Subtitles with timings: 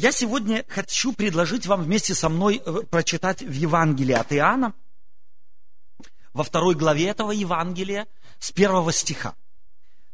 [0.00, 4.72] Я сегодня хочу предложить вам вместе со мной э, прочитать в Евангелии от Иоанна,
[6.32, 8.08] во второй главе этого Евангелия,
[8.38, 9.34] с первого стиха.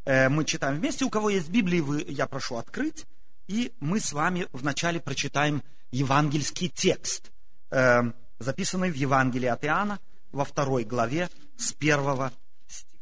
[0.04, 1.04] Э, мы читаем вместе.
[1.04, 3.06] У кого есть Библии, вы, я прошу открыть.
[3.46, 5.62] И мы с вами вначале прочитаем
[5.92, 7.30] евангельский текст,
[7.70, 8.00] э,
[8.40, 10.00] записанный в Евангелии от Иоанна
[10.32, 12.32] во второй главе с первого
[12.66, 12.98] стиха.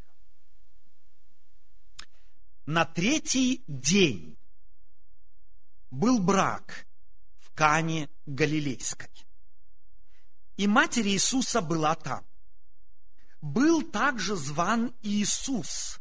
[2.66, 4.36] На третий день
[5.94, 6.86] был брак
[7.38, 9.10] в Кане Галилейской.
[10.56, 12.24] И матерь Иисуса была там.
[13.40, 16.00] Был также зван Иисус,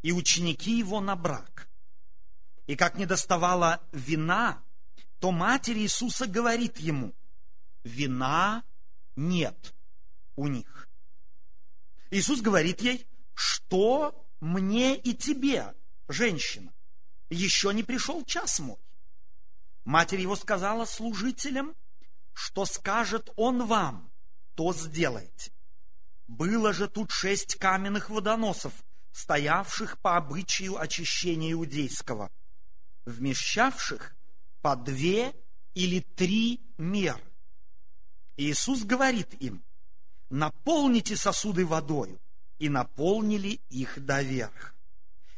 [0.00, 1.68] и ученики его на брак.
[2.66, 4.62] И как не доставала вина,
[5.18, 7.14] то матерь Иисуса говорит ему,
[7.84, 8.64] вина
[9.16, 9.74] нет
[10.36, 10.88] у них.
[12.10, 15.74] Иисус говорит ей, что мне и тебе,
[16.08, 16.72] женщина,
[17.34, 18.78] еще не пришел час мой.
[19.84, 21.74] Матерь его сказала служителям,
[22.32, 24.10] что скажет он вам,
[24.54, 25.50] то сделайте.
[26.28, 28.72] Было же тут шесть каменных водоносов,
[29.12, 32.30] стоявших по обычаю очищения иудейского,
[33.04, 34.14] вмещавших
[34.60, 35.34] по две
[35.74, 37.22] или три меры.
[38.36, 39.62] Иисус говорит им,
[40.30, 42.18] наполните сосуды водою,
[42.58, 44.74] и наполнили их доверх.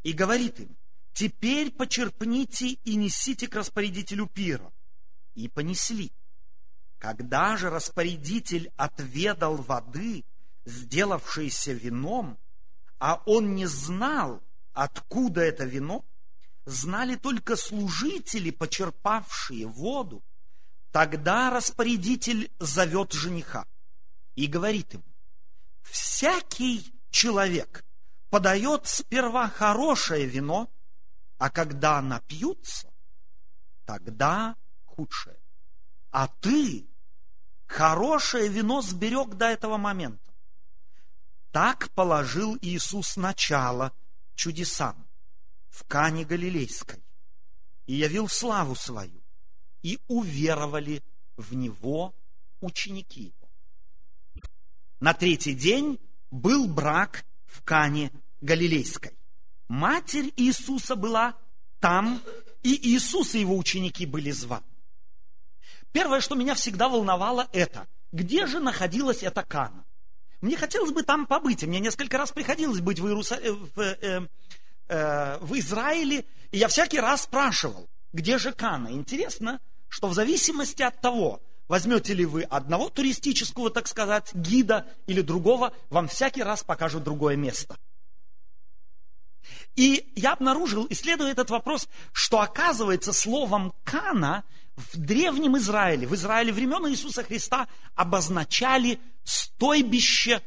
[0.02, 0.76] И говорит им,
[1.14, 4.70] теперь почерпните и несите к распорядителю пира.
[5.34, 6.12] И понесли.
[6.98, 10.24] Когда же распорядитель отведал воды,
[10.64, 12.38] сделавшейся вином,
[12.98, 14.42] а он не знал,
[14.72, 16.04] откуда это вино,
[16.64, 20.22] знали только служители, почерпавшие воду,
[20.90, 23.66] тогда распорядитель зовет жениха
[24.34, 25.04] и говорит ему,
[25.82, 27.84] всякий человек
[28.30, 30.70] подает сперва хорошее вино,
[31.38, 32.92] а когда напьются,
[33.84, 35.38] тогда худшее.
[36.10, 36.86] А ты
[37.66, 40.32] хорошее вино сберег до этого момента.
[41.50, 43.92] Так положил Иисус начало
[44.34, 45.08] чудесам
[45.70, 47.02] в Кане Галилейской
[47.86, 49.22] и явил славу свою,
[49.82, 51.02] и уверовали
[51.36, 52.14] в Него
[52.60, 53.50] ученики Его.
[55.00, 56.00] На третий день
[56.30, 58.10] был брак в Кане
[58.40, 59.16] Галилейской.
[59.74, 61.34] Матерь Иисуса была
[61.80, 62.22] там,
[62.62, 64.62] и Иисус и его ученики были званы.
[65.90, 69.84] Первое, что меня всегда волновало, это, где же находилась эта Кана?
[70.40, 71.64] Мне хотелось бы там побыть.
[71.64, 73.38] Мне несколько раз приходилось быть в, Иерусал...
[73.38, 74.28] Э, в, э,
[74.86, 78.92] э, в Израиле, и я всякий раз спрашивал, где же Кана.
[78.92, 85.20] Интересно, что в зависимости от того, возьмете ли вы одного туристического, так сказать, гида или
[85.20, 87.76] другого, вам всякий раз покажут другое место.
[89.76, 94.44] И я обнаружил, исследуя этот вопрос, что оказывается словом «кана»
[94.76, 100.42] в древнем Израиле, в Израиле времен Иисуса Христа обозначали стойбище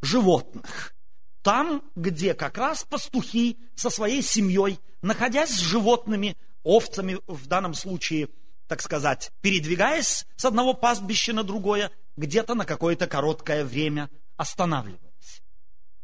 [0.00, 0.94] животных.
[1.42, 8.28] Там, где как раз пастухи со своей семьей, находясь с животными, овцами в данном случае,
[8.66, 15.42] так сказать, передвигаясь с одного пастбища на другое, где-то на какое-то короткое время останавливались.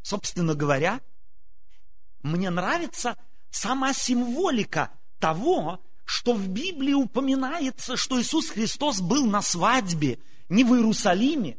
[0.02, 1.00] Собственно говоря,
[2.22, 3.16] мне нравится
[3.50, 10.18] сама символика того, что в Библии упоминается, что Иисус Христос был на свадьбе
[10.48, 11.58] не в Иерусалиме,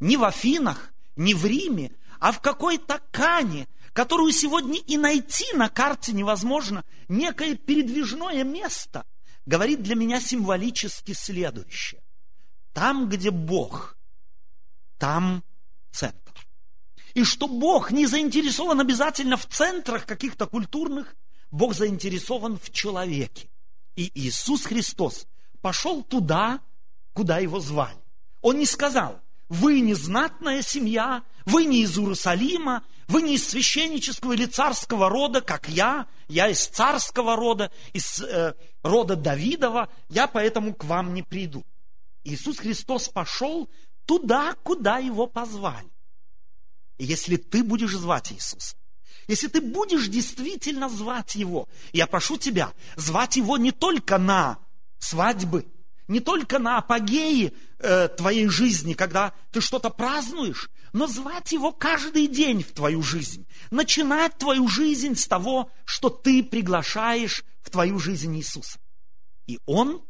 [0.00, 5.68] не в Афинах, не в Риме, а в какой-то Кане, которую сегодня и найти на
[5.68, 9.04] карте невозможно, некое передвижное место,
[9.46, 12.02] говорит для меня символически следующее.
[12.72, 13.96] Там, где Бог,
[14.98, 15.44] там
[15.92, 16.23] центр.
[17.14, 21.14] И что Бог не заинтересован обязательно в центрах каких-то культурных,
[21.50, 23.48] Бог заинтересован в человеке.
[23.94, 25.26] И Иисус Христос
[25.60, 26.60] пошел туда,
[27.12, 27.96] куда его звали.
[28.42, 34.32] Он не сказал, вы не знатная семья, вы не из Иерусалима, вы не из священнического
[34.32, 40.74] или царского рода, как я, я из царского рода, из э, рода Давидова, я поэтому
[40.74, 41.64] к вам не приду.
[42.24, 43.70] Иисус Христос пошел
[44.06, 45.93] туда, куда его позвали.
[46.98, 48.76] Если ты будешь звать Иисуса,
[49.26, 54.58] если ты будешь действительно звать его, я прошу тебя, звать его не только на
[54.98, 55.66] свадьбы,
[56.08, 62.28] не только на апогеи э, твоей жизни, когда ты что-то празднуешь, но звать его каждый
[62.28, 63.46] день в твою жизнь.
[63.70, 68.78] Начинать твою жизнь с того, что ты приглашаешь в твою жизнь Иисуса.
[69.46, 70.02] И он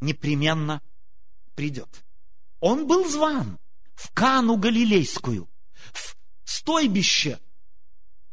[0.00, 0.82] непременно
[1.54, 2.04] придет.
[2.60, 3.58] Он был зван
[3.94, 5.48] в Кану Галилейскую,
[6.68, 7.40] стойбище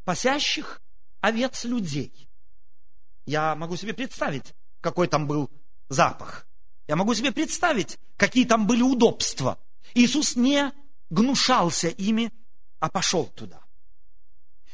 [0.03, 0.81] пасящих
[1.21, 2.27] овец людей.
[3.25, 5.49] Я могу себе представить, какой там был
[5.87, 6.45] запах.
[6.85, 9.57] Я могу себе представить, какие там были удобства.
[9.93, 10.73] Иисус не
[11.09, 12.29] гнушался ими,
[12.81, 13.61] а пошел туда.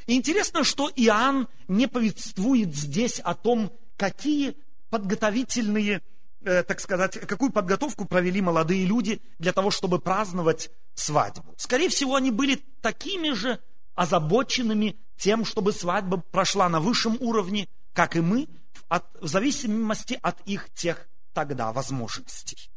[0.07, 4.57] И интересно, что Иоанн не повествует здесь о том, какие
[4.89, 6.01] подготовительные,
[6.43, 11.53] так сказать, какую подготовку провели молодые люди для того, чтобы праздновать свадьбу.
[11.57, 13.59] Скорее всего, они были такими же
[13.95, 18.47] озабоченными тем, чтобы свадьба прошла на высшем уровне, как и мы,
[18.89, 22.71] в зависимости от их тех тогда возможностей.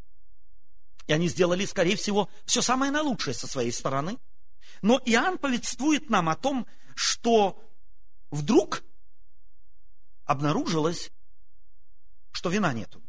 [1.06, 4.18] И они сделали, скорее всего, все самое наилучшее со своей стороны.
[4.82, 7.62] Но Иоанн повествует нам о том, что
[8.30, 8.82] вдруг
[10.24, 11.10] обнаружилось,
[12.32, 13.03] что вина нет у них.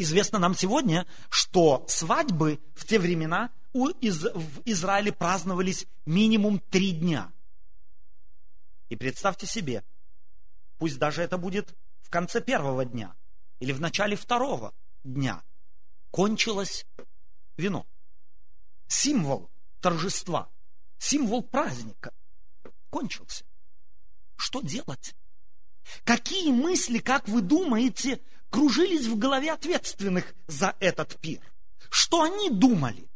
[0.00, 6.92] Известно нам сегодня, что свадьбы в те времена у из, в Израиле праздновались минимум три
[6.92, 7.30] дня.
[8.88, 9.84] И представьте себе,
[10.78, 13.14] пусть даже это будет в конце первого дня
[13.58, 14.72] или в начале второго
[15.04, 15.42] дня,
[16.10, 16.86] кончилось
[17.58, 17.86] вино.
[18.88, 19.50] Символ
[19.80, 20.48] торжества,
[20.96, 22.14] символ праздника
[22.88, 23.44] кончился.
[24.36, 25.14] Что делать?
[26.04, 31.40] Какие мысли, как вы думаете, кружились в голове ответственных за этот пир?
[31.88, 33.08] Что они думали?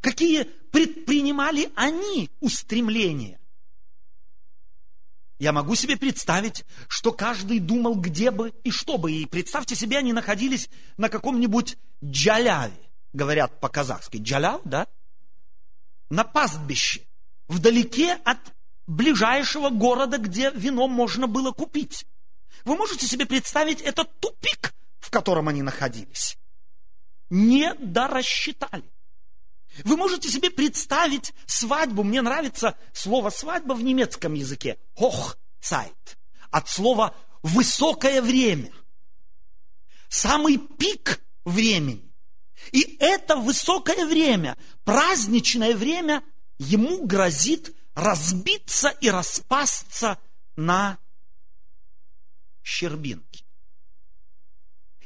[0.00, 3.38] Какие предпринимали они устремления?
[5.38, 9.12] Я могу себе представить, что каждый думал, где бы и что бы.
[9.12, 12.74] И представьте себе, они находились на каком-нибудь джаляве,
[13.12, 14.16] говорят по-казахски.
[14.16, 14.88] Джаляв, да?
[16.10, 17.02] На пастбище,
[17.46, 18.38] вдалеке от
[18.88, 22.04] ближайшего города, где вино можно было купить.
[22.64, 26.38] Вы можете себе представить этот тупик, в котором они находились?
[27.30, 28.84] Не дорассчитали.
[29.84, 36.16] Вы можете себе представить свадьбу, мне нравится слово свадьба в немецком языке, Hochzeit,
[36.50, 38.72] от слова высокое время,
[40.08, 42.12] самый пик времени.
[42.72, 46.24] И это высокое время, праздничное время,
[46.58, 50.18] ему грозит разбиться и распасться
[50.56, 50.98] на
[52.68, 53.44] щербинки.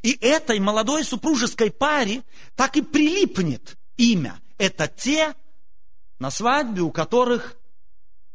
[0.03, 2.25] И этой молодой супружеской паре
[2.57, 4.41] так и прилипнет имя.
[4.59, 5.35] Это те,
[6.19, 7.57] на свадьбе у которых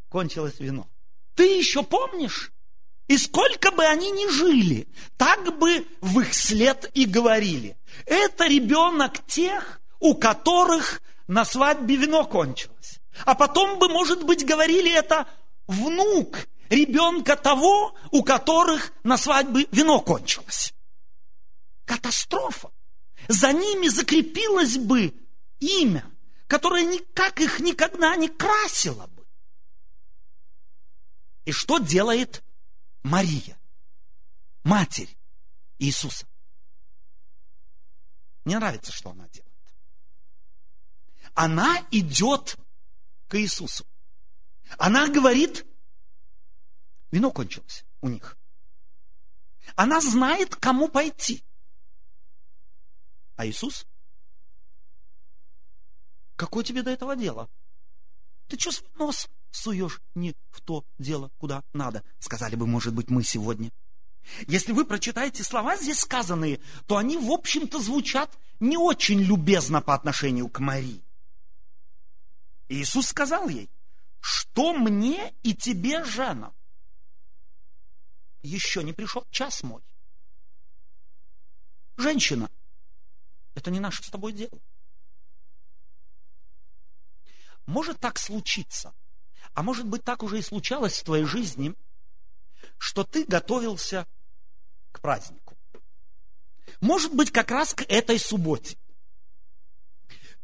[0.09, 0.87] кончилось вино.
[1.35, 2.51] Ты еще помнишь?
[3.07, 4.87] И сколько бы они ни жили,
[5.17, 7.77] так бы в их след и говорили.
[8.05, 12.99] Это ребенок тех, у которых на свадьбе вино кончилось.
[13.25, 15.27] А потом бы, может быть, говорили это
[15.67, 20.73] внук ребенка того, у которых на свадьбе вино кончилось.
[21.85, 22.71] Катастрофа.
[23.27, 25.13] За ними закрепилось бы
[25.59, 26.09] имя,
[26.47, 29.25] которое никак их никогда не красило бы.
[31.45, 32.43] И что делает
[33.03, 33.57] Мария,
[34.63, 35.17] матерь
[35.79, 36.27] Иисуса?
[38.43, 39.47] Мне нравится, что она делает.
[41.33, 42.57] Она идет
[43.27, 43.85] к Иисусу.
[44.77, 45.66] Она говорит,
[47.17, 48.37] вино кончилось у них.
[49.75, 51.43] Она знает, кому пойти.
[53.35, 53.87] А Иисус?
[56.35, 57.49] Какое тебе до этого дело?
[58.47, 62.03] Ты что свой нос суешь не в то дело, куда надо?
[62.19, 63.71] Сказали бы, может быть, мы сегодня.
[64.47, 69.95] Если вы прочитаете слова здесь сказанные, то они, в общем-то, звучат не очень любезно по
[69.95, 71.03] отношению к Марии.
[72.69, 73.69] Иисус сказал ей,
[74.19, 76.53] что мне и тебе, жена?
[78.41, 79.81] Еще не пришел час мой.
[81.97, 82.49] Женщина,
[83.55, 84.61] это не наше с тобой дело.
[87.65, 88.93] Может так случиться,
[89.53, 91.75] а может быть так уже и случалось в твоей жизни,
[92.77, 94.07] что ты готовился
[94.91, 95.57] к празднику.
[96.79, 98.77] Может быть как раз к этой субботе.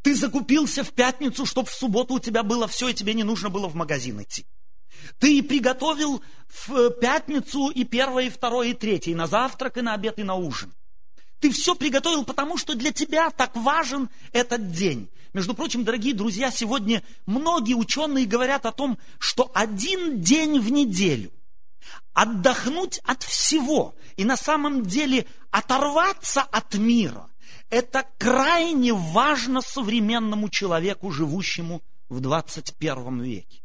[0.02, 3.50] Ты закупился в пятницу, чтобы в субботу у тебя было все, и тебе не нужно
[3.50, 4.46] было в магазин идти.
[5.20, 6.22] Ты приготовил
[6.68, 10.24] в пятницу и первое, и второе, и третье, и на завтрак, и на обед, и
[10.24, 10.74] на ужин.
[11.40, 15.10] Ты все приготовил, потому что для тебя так важен этот день.
[15.34, 21.32] Между прочим, дорогие друзья, сегодня многие ученые говорят о том, что один день в неделю
[22.14, 27.30] отдохнуть от всего и на самом деле оторваться от мира,
[27.70, 33.62] это крайне важно современному человеку, живущему в 21 веке.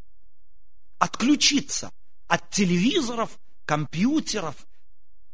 [0.99, 1.91] Отключиться
[2.27, 4.67] от телевизоров, компьютеров,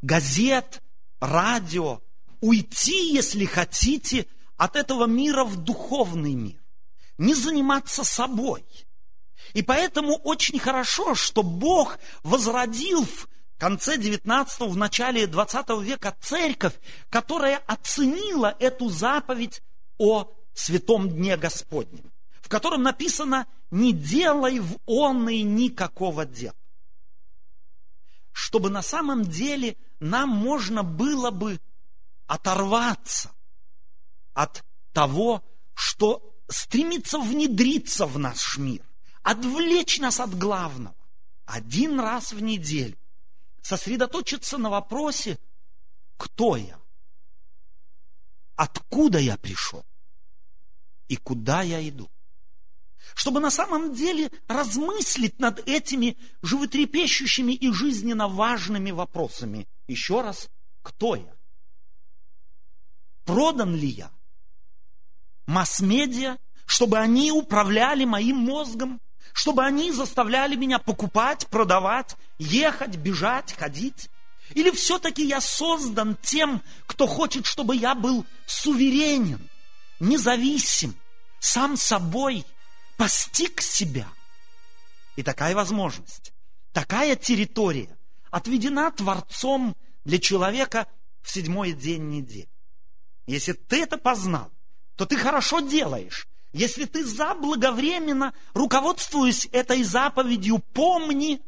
[0.02, 0.83] газет,
[1.21, 2.00] радио,
[2.40, 6.62] уйти, если хотите, от этого мира в духовный мир.
[7.18, 8.64] Не заниматься собой.
[9.52, 13.28] И поэтому очень хорошо, что Бог возродил в
[13.59, 16.75] конце 19 в начале 20 века церковь,
[17.11, 19.62] которая оценила эту заповедь
[19.99, 22.12] о святом дне Господнем,
[22.45, 26.55] в котором написано «не делай в он и никакого дела».
[28.33, 31.59] Чтобы на самом деле нам можно было бы
[32.27, 33.33] оторваться
[34.35, 38.85] от того, что стремится внедриться в наш мир,
[39.23, 40.95] отвлечь нас от главного.
[41.47, 42.99] Один раз в неделю
[43.63, 45.39] сосредоточиться на вопросе,
[46.19, 46.79] кто я,
[48.55, 49.83] откуда я пришел
[51.09, 52.11] и куда я иду.
[53.14, 59.68] Чтобы на самом деле размыслить над этими животрепещущими и жизненно важными вопросами.
[59.87, 60.49] Еще раз,
[60.83, 61.35] кто я?
[63.25, 64.11] Продан ли я?
[65.47, 69.00] Масс-медиа, чтобы они управляли моим мозгом,
[69.33, 74.11] чтобы они заставляли меня покупать, продавать, ехать, бежать, ходить?
[74.54, 79.49] Или все-таки я создан тем, кто хочет, чтобы я был суверенен,
[80.00, 80.94] независим,
[81.40, 82.44] сам собой,
[82.97, 84.09] постиг себя?
[85.17, 86.33] И такая возможность,
[86.73, 87.97] такая территория
[88.31, 90.87] отведена Творцом для человека
[91.23, 92.49] в седьмой день недели.
[93.27, 94.51] Если ты это познал,
[94.97, 101.41] то ты хорошо делаешь, если ты заблаговременно, руководствуясь этой заповедью, помни,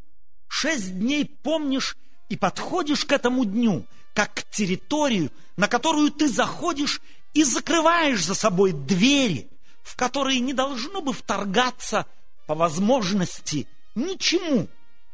[0.49, 1.97] шесть дней помнишь
[2.29, 7.01] и подходишь к этому дню, как к территорию, на которую ты заходишь
[7.35, 9.49] и закрываешь за собой двери,
[9.87, 12.07] в которые не должно бы вторгаться
[12.47, 14.67] по возможности ничему,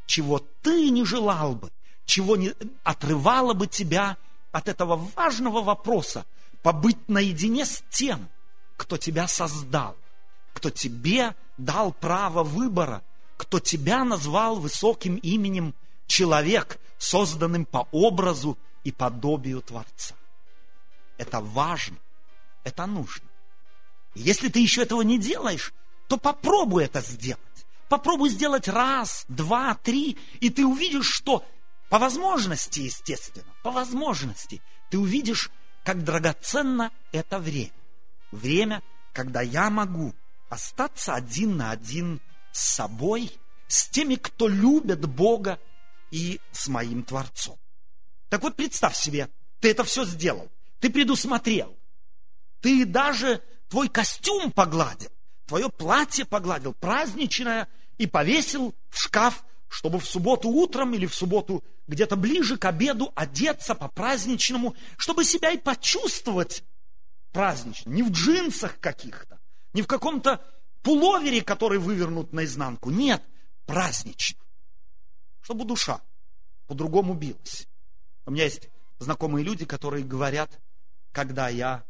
[0.06, 1.70] чего ты не желал бы,
[2.06, 4.16] чего не отрывало бы тебя
[4.50, 6.24] от этого важного вопроса,
[6.62, 8.30] побыть наедине с тем,
[8.78, 9.94] кто тебя создал,
[10.54, 13.02] кто тебе дал право выбора,
[13.36, 15.74] кто тебя назвал высоким именем
[16.06, 20.14] человек, созданным по образу и подобию Творца.
[21.18, 21.98] Это важно,
[22.64, 23.31] это нужно.
[24.14, 25.72] Если ты еще этого не делаешь,
[26.08, 27.40] то попробуй это сделать.
[27.88, 31.44] Попробуй сделать раз, два, три, и ты увидишь, что
[31.88, 35.50] по возможности, естественно, по возможности, ты увидишь,
[35.84, 37.72] как драгоценно это время.
[38.30, 40.14] Время, когда я могу
[40.48, 42.20] остаться один на один
[42.52, 43.30] с собой,
[43.68, 45.58] с теми, кто любит Бога
[46.10, 47.58] и с моим Творцом.
[48.28, 49.28] Так вот, представь себе,
[49.60, 50.50] ты это все сделал,
[50.80, 51.76] ты предусмотрел,
[52.60, 53.42] ты даже
[53.72, 55.08] твой костюм погладил,
[55.46, 61.64] твое платье погладил, праздничное, и повесил в шкаф, чтобы в субботу утром или в субботу
[61.86, 66.64] где-то ближе к обеду одеться по-праздничному, чтобы себя и почувствовать
[67.32, 69.40] празднично, не в джинсах каких-то,
[69.72, 70.44] не в каком-то
[70.82, 72.90] пуловере, который вывернут наизнанку.
[72.90, 73.22] Нет,
[73.64, 74.38] празднично.
[75.40, 76.02] Чтобы душа
[76.66, 77.66] по-другому билась.
[78.26, 80.60] У меня есть знакомые люди, которые говорят,
[81.10, 81.86] когда я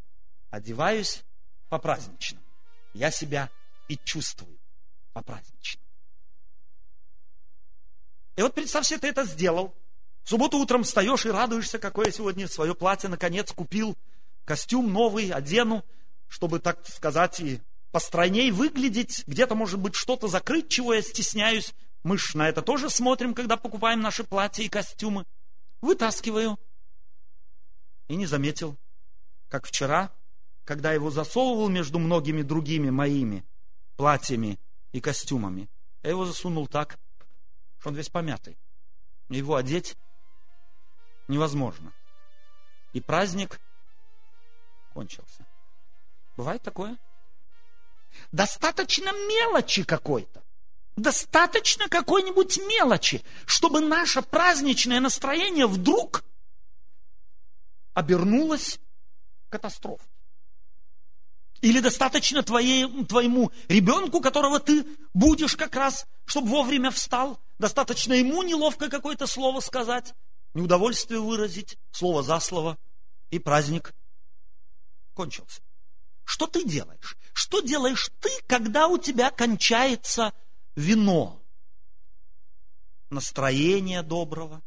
[0.50, 1.24] одеваюсь
[1.72, 2.44] по-праздничному,
[2.92, 3.48] я себя
[3.88, 4.58] и чувствую
[5.14, 5.86] по-праздничному.
[8.36, 9.74] И вот представь себе, ты это сделал.
[10.22, 13.96] В субботу утром встаешь и радуешься, какое сегодня свое платье наконец купил–
[14.44, 15.82] костюм новый одену,
[16.28, 21.72] чтобы, так сказать, и постройней выглядеть, где-то, может быть, что-то закрыть, чего я стесняюсь.
[22.02, 25.24] Мы ж на это тоже смотрим, когда покупаем наши платья и костюмы.
[25.80, 26.58] Вытаскиваю.
[28.08, 28.76] И не заметил,
[29.48, 30.10] как вчера,
[30.64, 33.44] когда его засовывал между многими другими моими
[33.96, 34.58] платьями
[34.92, 35.68] и костюмами,
[36.02, 36.98] я его засунул так,
[37.78, 38.58] что он весь помятый.
[39.28, 39.96] Его одеть
[41.28, 41.92] невозможно.
[42.92, 43.60] И праздник
[44.92, 45.46] кончился.
[46.36, 46.98] Бывает такое?
[48.30, 50.42] Достаточно мелочи какой-то.
[50.96, 56.22] Достаточно какой-нибудь мелочи, чтобы наше праздничное настроение вдруг
[57.94, 58.78] обернулось
[59.48, 60.11] катастрофой.
[61.62, 68.42] Или достаточно твоей, твоему ребенку, которого ты будешь как раз, чтобы вовремя встал, достаточно ему
[68.42, 70.12] неловко какое-то слово сказать,
[70.54, 72.78] неудовольствие выразить, слово за слово,
[73.30, 73.94] и праздник
[75.14, 75.62] кончился.
[76.24, 77.16] Что ты делаешь?
[77.32, 80.32] Что делаешь ты, когда у тебя кончается
[80.74, 81.40] вино?
[83.08, 84.62] Настроение доброго,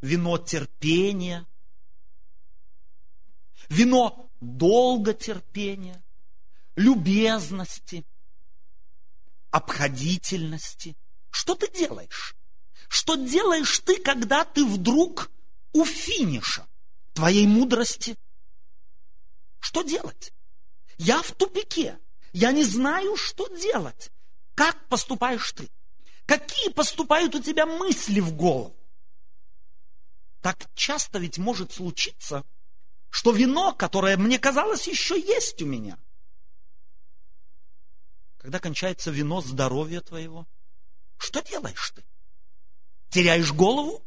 [0.00, 1.46] вино терпения,
[3.68, 6.02] вино долготерпения,
[6.76, 8.04] любезности,
[9.50, 10.96] обходительности.
[11.30, 12.34] Что ты делаешь?
[12.88, 15.30] Что делаешь ты, когда ты вдруг
[15.72, 16.66] у финиша
[17.12, 18.16] твоей мудрости,
[19.60, 20.32] что делать?
[20.98, 21.98] Я в тупике.
[22.32, 24.10] Я не знаю, что делать.
[24.54, 25.68] Как поступаешь ты?
[26.26, 28.76] Какие поступают у тебя мысли в голову?
[30.40, 32.44] так часто ведь может случиться,
[33.10, 35.98] что вино, которое мне казалось еще есть у меня,
[38.38, 40.46] когда кончается вино здоровья твоего,
[41.18, 42.04] что делаешь ты?
[43.10, 44.02] Теряешь голову?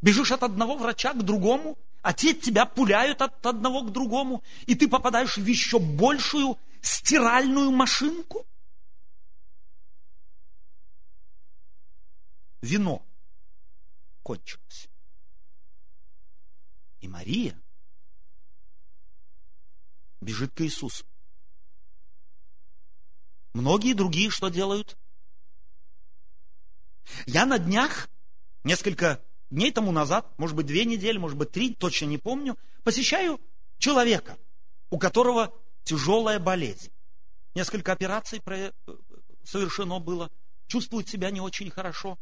[0.00, 1.78] Бежишь от одного врача к другому?
[2.00, 4.42] А те тебя пуляют от одного к другому?
[4.66, 8.46] И ты попадаешь в еще большую стиральную машинку?
[12.62, 13.04] Вино
[14.22, 14.88] кончилось.
[17.00, 17.60] И Мария
[20.24, 21.04] бежит к Иисусу.
[23.52, 24.96] Многие другие что делают?
[27.26, 28.08] Я на днях,
[28.64, 33.40] несколько дней тому назад, может быть, две недели, может быть, три, точно не помню, посещаю
[33.78, 34.36] человека,
[34.90, 35.54] у которого
[35.84, 36.90] тяжелая болезнь.
[37.54, 38.42] Несколько операций
[39.44, 40.30] совершено было,
[40.66, 42.18] чувствует себя не очень хорошо,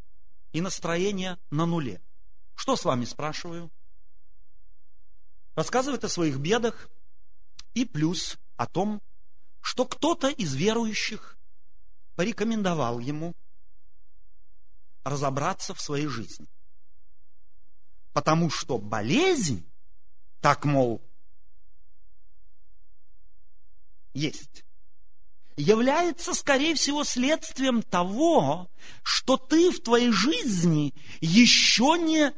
[0.52, 2.02] и настроение на нуле.
[2.54, 3.70] Что с вами, спрашиваю?
[5.54, 6.90] Рассказывает о своих бедах
[7.74, 9.00] и плюс о том,
[9.60, 11.38] что кто-то из верующих
[12.14, 13.34] порекомендовал ему
[15.04, 16.46] разобраться в своей жизни.
[18.12, 19.66] Потому что болезнь,
[20.40, 21.00] так мол,
[24.12, 24.64] есть,
[25.56, 28.70] является, скорее всего, следствием того,
[29.02, 32.34] что ты в твоей жизни еще не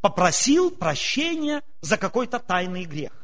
[0.00, 3.17] попросил прощения за какой-то тайный грех.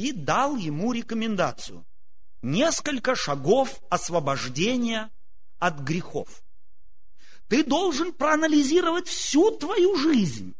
[0.00, 1.84] И дал ему рекомендацию.
[2.40, 5.10] Несколько шагов освобождения
[5.58, 6.42] от грехов.
[7.48, 10.54] Ты должен проанализировать всю твою жизнь.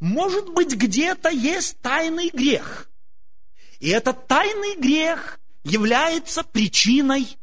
[0.00, 2.90] Может быть, где-то есть тайный грех.
[3.78, 7.36] И этот тайный грех является причиной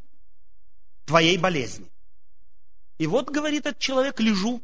[1.06, 1.92] твоей болезни.
[2.98, 4.64] И вот, говорит этот человек, лежу,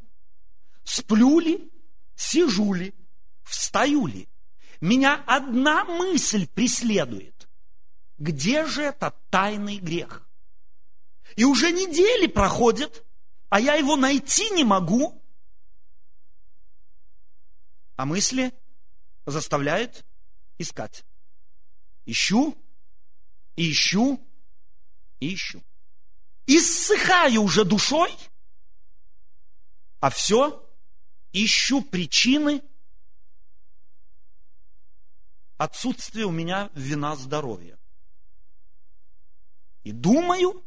[0.84, 1.72] сплю ли,
[2.16, 2.96] сижу ли,
[3.44, 4.28] встаю ли.
[4.80, 7.50] Меня одна мысль преследует.
[8.18, 10.28] Где же этот тайный грех?
[11.36, 13.06] И уже недели проходят,
[13.50, 15.22] а я его найти не могу.
[17.96, 18.54] А мысли
[19.26, 20.06] заставляют
[20.58, 21.06] искать.
[22.06, 22.56] Ищу,
[23.56, 24.20] ищу,
[25.20, 25.64] ищу.
[26.46, 28.16] Иссыхаю уже душой,
[30.00, 30.64] а все
[31.34, 32.62] ищу причины
[35.58, 37.78] отсутствия у меня вина здоровья.
[39.84, 40.64] И думаю,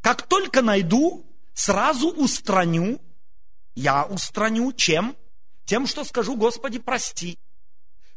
[0.00, 3.00] как только найду, сразу устраню,
[3.74, 5.16] я устраню чем?
[5.64, 7.38] Тем, что скажу, Господи, прости.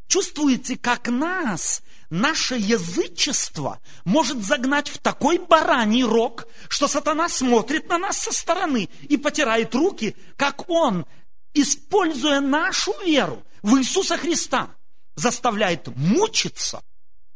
[0.07, 7.97] Чувствуете, как нас, наше язычество может загнать в такой бараний рог, что сатана смотрит на
[7.97, 11.05] нас со стороны и потирает руки, как он,
[11.53, 14.75] используя нашу веру в Иисуса Христа,
[15.15, 16.81] заставляет мучиться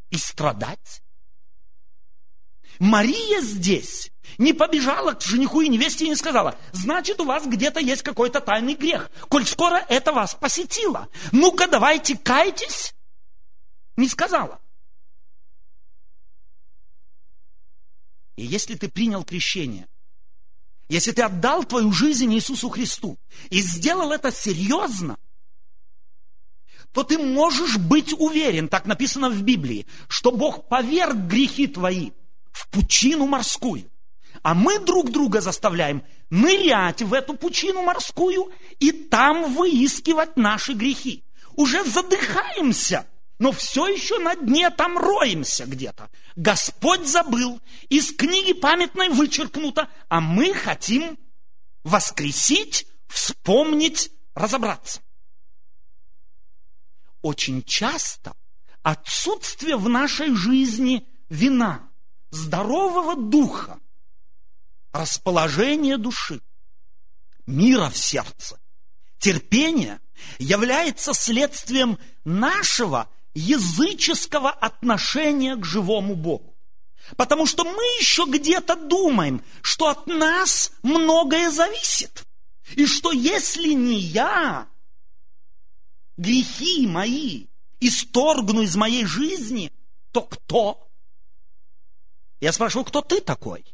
[0.10, 1.02] и страдать.
[2.80, 7.80] Мария здесь не побежала к жениху и невесте и не сказала, значит, у вас где-то
[7.80, 11.10] есть какой-то тайный грех, коль скоро это вас посетило.
[11.32, 12.94] Ну-ка, давайте кайтесь.
[13.96, 14.60] Не сказала.
[18.36, 19.88] И если ты принял крещение,
[20.90, 23.18] если ты отдал твою жизнь Иисусу Христу
[23.50, 25.18] и сделал это серьезно,
[26.94, 32.12] то ты можешь быть уверен, так написано в Библии, что Бог поверг грехи твои
[32.52, 33.90] в пучину морскую.
[34.44, 41.24] А мы друг друга заставляем нырять в эту пучину морскую и там выискивать наши грехи.
[41.56, 43.08] Уже задыхаемся,
[43.40, 46.10] но все еще на дне там роемся где-то.
[46.36, 51.18] Господь забыл, из книги памятной вычеркнуто, а мы хотим
[51.84, 55.02] воскресить, вспомнить, разобраться.
[57.28, 58.32] Очень часто
[58.84, 61.90] отсутствие в нашей жизни вина,
[62.32, 63.82] здорового духа,
[64.94, 66.40] расположение души,
[67.46, 68.58] мира в сердце,
[69.20, 70.00] терпение
[70.40, 76.56] является следствием нашего языческого отношения к живому Богу.
[77.18, 82.24] Потому что мы еще где-то думаем, что от нас многое зависит.
[82.78, 84.70] И что если не я,
[86.18, 87.48] грехи мои
[87.80, 89.72] исторгну из моей жизни,
[90.12, 90.90] то кто?
[92.40, 93.66] Я спрашиваю, кто ты такой?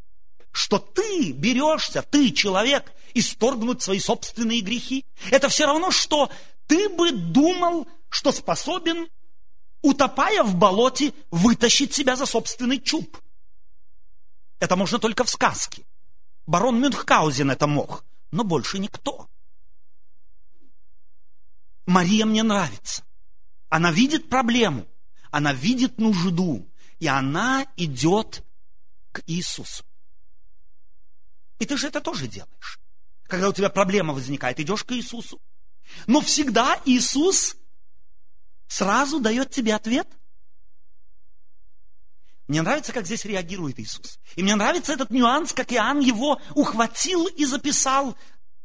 [0.54, 5.04] что ты берешься, ты, человек, исторгнуть свои собственные грехи.
[5.32, 6.32] Это все равно, что
[6.68, 9.10] ты бы думал, что способен,
[9.82, 13.18] утопая в болоте, вытащить себя за собственный чуб.
[14.60, 15.84] Это можно только в сказке.
[16.46, 19.28] Барон Мюнхгаузен это мог, но больше никто.
[21.86, 23.04] Мария мне нравится.
[23.70, 24.88] Она видит проблему,
[25.32, 26.70] она видит нужду,
[27.00, 28.44] и она идет
[29.12, 29.84] к Иисусу.
[31.60, 32.80] И ты же это тоже делаешь.
[33.24, 35.42] Когда у тебя проблема возникает, идешь к Иисусу.
[36.08, 37.56] Но всегда Иисус
[38.68, 40.08] сразу дает тебе ответ.
[42.48, 44.20] Мне нравится, как здесь реагирует Иисус.
[44.36, 48.18] И мне нравится этот нюанс, как Иоанн его ухватил и записал,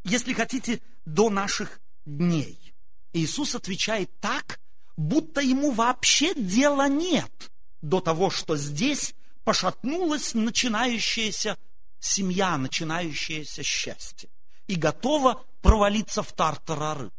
[0.04, 2.67] если хотите, до наших дней.
[3.12, 4.60] Иисус отвечает так,
[4.96, 7.50] будто ему вообще дела нет
[7.82, 11.56] до того, что здесь пошатнулась начинающаяся
[12.00, 14.28] семья, начинающееся счастье
[14.66, 17.10] и готова провалиться в тартарары.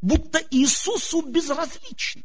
[0.00, 2.22] Будто Иисусу безразлично.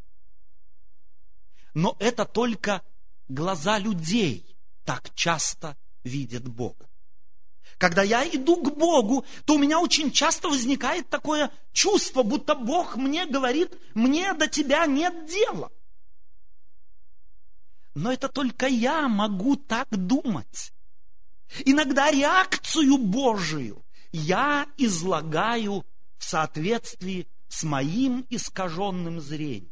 [1.73, 2.81] Но это только
[3.27, 6.86] глаза людей так часто видят Бога.
[7.77, 12.95] Когда я иду к Богу, то у меня очень часто возникает такое чувство, будто Бог
[12.95, 15.71] мне говорит, мне до тебя нет дела.
[17.93, 20.73] Но это только я могу так думать.
[21.65, 25.85] Иногда реакцию Божию я излагаю
[26.17, 29.71] в соответствии с моим искаженным зрением.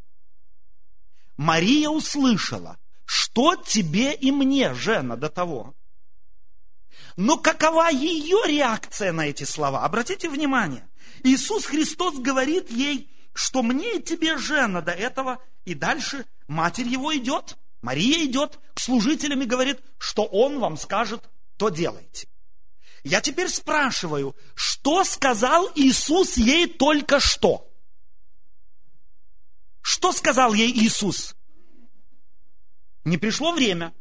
[1.37, 5.75] Мария услышала, что тебе и мне, Жена, до того.
[7.17, 9.83] Но какова ее реакция на эти слова?
[9.83, 10.87] Обратите внимание.
[11.23, 17.15] Иисус Христос говорит ей, что мне и тебе, Жена, до этого, и дальше матерь его
[17.15, 21.23] идет, Мария идет к служителям и говорит, что он вам скажет,
[21.57, 22.27] то делайте.
[23.03, 27.71] Я теперь спрашиваю, что сказал Иисус ей только что?
[29.81, 31.35] Что сказал ей Иисус?
[33.03, 33.93] Не пришло время.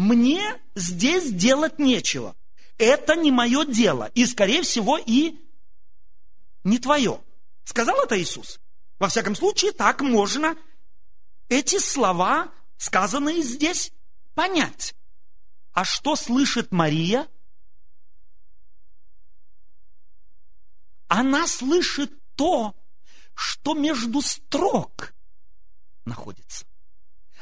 [0.00, 2.34] Мне здесь делать нечего.
[2.78, 4.10] Это не мое дело.
[4.14, 5.38] И, скорее всего, и
[6.64, 7.22] не твое.
[7.64, 8.60] Сказал это Иисус?
[8.98, 10.56] Во всяком случае, так можно
[11.50, 13.92] эти слова, сказанные здесь,
[14.32, 14.94] понять.
[15.72, 17.28] А что слышит Мария?
[21.08, 22.74] Она слышит то,
[23.34, 25.12] что между строк
[26.06, 26.64] находится.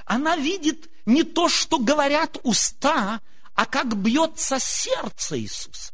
[0.08, 3.20] Она видит не то, что говорят уста,
[3.54, 5.92] а как бьется сердце Иисуса.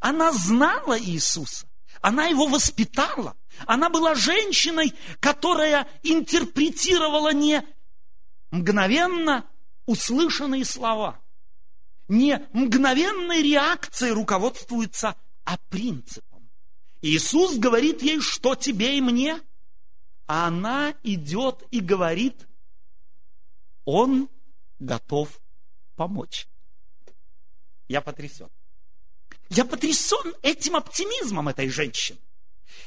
[0.00, 1.66] Она знала Иисуса,
[2.02, 3.38] она его воспитала.
[3.66, 7.66] Она была женщиной, которая интерпретировала не
[8.50, 9.48] мгновенно
[9.86, 11.22] услышанные слова,
[12.08, 16.50] не мгновенной реакцией руководствуется, а принципом.
[17.00, 19.40] Иисус говорит ей, что тебе и мне,
[20.26, 22.46] а она идет и говорит,
[23.84, 24.28] он
[24.78, 25.40] готов
[25.96, 26.48] помочь.
[27.88, 28.48] Я потрясен.
[29.50, 32.18] Я потрясен этим оптимизмом этой женщины.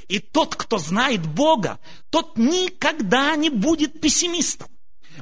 [0.07, 4.69] И тот, кто знает Бога, тот никогда не будет пессимистом.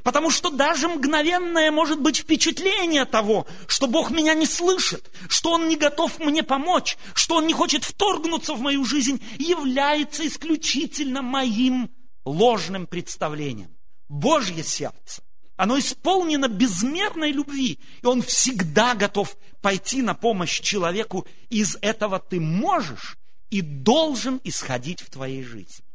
[0.04, 5.68] Потому что даже мгновенное может быть впечатление того, что Бог меня не слышит, что Он
[5.68, 11.90] не готов мне помочь, что Он не хочет вторгнуться в мою жизнь, является исключительно моим
[12.26, 13.76] ложным представлением.
[14.10, 15.24] Божье сердце,
[15.56, 21.26] оно исполнено безмерной любви, и Он всегда готов пойти на помощь человеку.
[21.50, 23.18] Из этого ты можешь
[23.50, 25.86] и должен исходить в твоей жизни.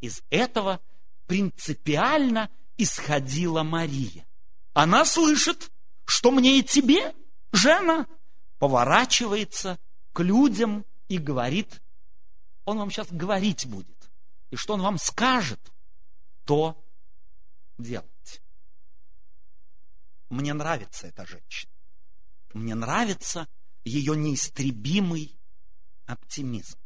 [0.00, 0.80] Из этого
[1.26, 4.26] принципиально исходила Мария.
[4.74, 5.70] Она слышит,
[6.04, 7.14] что мне и тебе,
[7.52, 8.06] жена,
[8.58, 9.78] поворачивается
[10.12, 11.80] к людям и говорит,
[12.64, 13.97] он вам сейчас говорить будет.
[14.50, 15.60] И что он вам скажет,
[16.44, 16.82] то
[17.78, 18.42] делать.
[20.28, 21.72] Мне нравится эта женщина.
[22.54, 23.46] Мне нравится
[23.84, 25.38] ее неистребимый
[26.06, 26.78] оптимизм,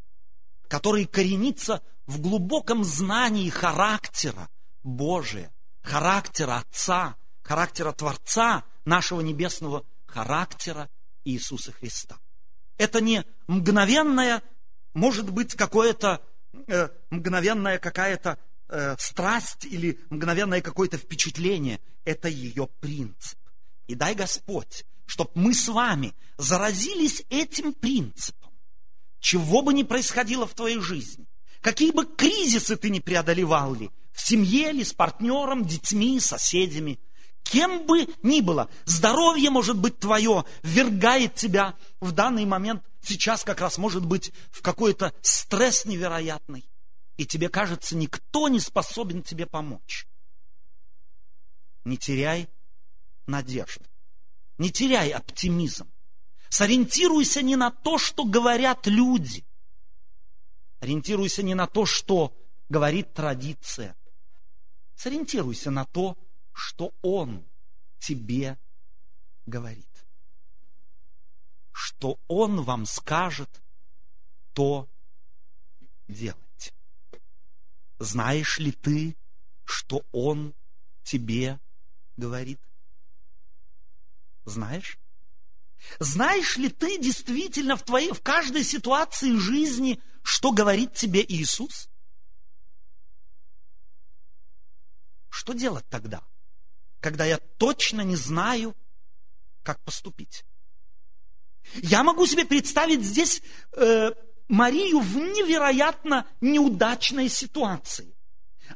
[0.68, 4.48] который коренится в глубоком знании характера
[4.83, 10.90] Божия, характера Отца, характера Творца нашего небесного характера
[11.25, 12.18] Иисуса Христа.
[12.77, 14.42] Это не мгновенное,
[14.94, 16.20] может быть, какое-то
[16.66, 18.38] э, мгновенная какая-то
[18.68, 21.80] э, страсть или мгновенное какое-то впечатление.
[22.04, 23.38] Это ее принцип.
[23.86, 28.50] И дай Господь, чтобы мы с вами заразились этим принципом.
[29.20, 31.26] Чего бы ни происходило в твоей жизни,
[31.60, 36.98] какие бы кризисы ты ни преодолевал ли, в семье ли, с партнером, детьми, соседями.
[37.44, 43.60] Кем бы ни было, здоровье может быть твое, ввергает тебя в данный момент, сейчас как
[43.60, 46.68] раз может быть в какой-то стресс невероятный.
[47.16, 50.06] И тебе кажется, никто не способен тебе помочь.
[51.84, 52.48] Не теряй
[53.26, 53.84] надежды.
[54.58, 55.90] Не теряй оптимизм.
[56.48, 59.44] Сориентируйся не на то, что говорят люди,
[60.82, 62.36] Ориентируйся не на то, что
[62.68, 63.94] говорит традиция.
[64.96, 66.18] Сориентируйся на то,
[66.52, 67.46] что Он
[68.00, 68.58] тебе
[69.46, 69.86] говорит.
[71.72, 73.62] Что Он вам скажет,
[74.52, 74.88] то
[76.08, 76.74] делать.
[77.98, 79.16] Знаешь ли ты,
[79.64, 80.54] что Он
[81.02, 81.58] тебе
[82.16, 82.61] говорит?
[84.44, 84.98] Знаешь?
[85.98, 91.88] Знаешь ли ты действительно в, твоей, в каждой ситуации жизни, что говорит тебе Иисус?
[95.28, 96.22] Что делать тогда,
[97.00, 98.76] когда я точно не знаю,
[99.62, 100.44] как поступить?
[101.77, 103.42] Я могу себе представить здесь
[103.77, 104.12] э,
[104.48, 108.14] Марию в невероятно неудачной ситуации.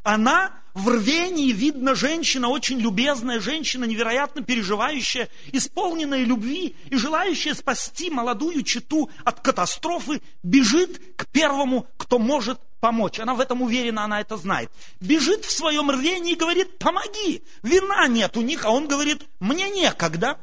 [0.03, 8.11] Она в рвении, видно, женщина, очень любезная женщина, невероятно переживающая, исполненная любви и желающая спасти
[8.11, 13.19] молодую читу от катастрофы, бежит к первому, кто может помочь.
[13.19, 14.71] Она в этом уверена, она это знает.
[15.01, 19.71] Бежит в своем рвении и говорит, помоги, вина нет у них, а он говорит, мне
[19.71, 20.39] некогда.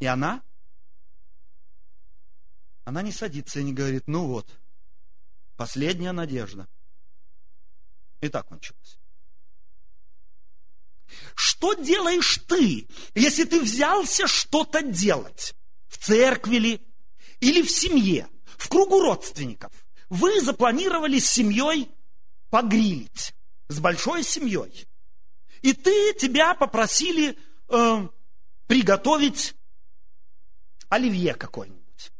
[0.00, 0.42] И она,
[2.84, 4.58] она не садится и не говорит, ну вот,
[5.56, 6.68] Последняя надежда.
[8.20, 8.98] И так кончилось.
[11.34, 15.54] Что делаешь ты, если ты взялся что-то делать?
[15.88, 16.86] В церкви ли?
[17.40, 18.28] Или в семье?
[18.58, 19.72] В кругу родственников?
[20.08, 21.90] Вы запланировали с семьей
[22.50, 23.34] погрилить.
[23.68, 24.86] С большой семьей.
[25.62, 28.08] И ты, тебя попросили э,
[28.66, 29.55] приготовить
[30.88, 32.12] оливье какой-нибудь.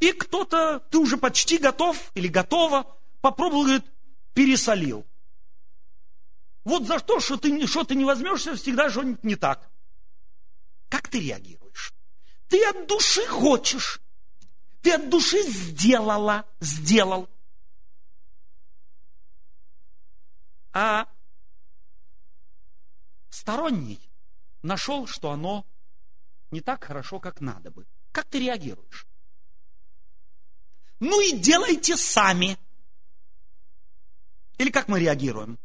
[0.00, 3.84] И кто-то, ты уже почти готов или готова, попробовал, говорит,
[4.32, 5.06] пересолил.
[6.64, 9.70] Вот за что, что ты, что ты не возьмешься, всегда что-нибудь не так.
[10.88, 11.92] Как ты реагируешь?
[12.48, 14.00] Ты от души хочешь.
[14.82, 17.28] Ты от души сделала, сделал.
[20.72, 21.08] А
[23.30, 24.00] сторонний
[24.62, 25.66] нашел, что оно
[26.50, 27.86] не так хорошо, как надо бы.
[28.12, 29.06] Как ты реагируешь?
[31.00, 32.58] Ну и делайте сами.
[34.58, 35.58] Или как мы реагируем?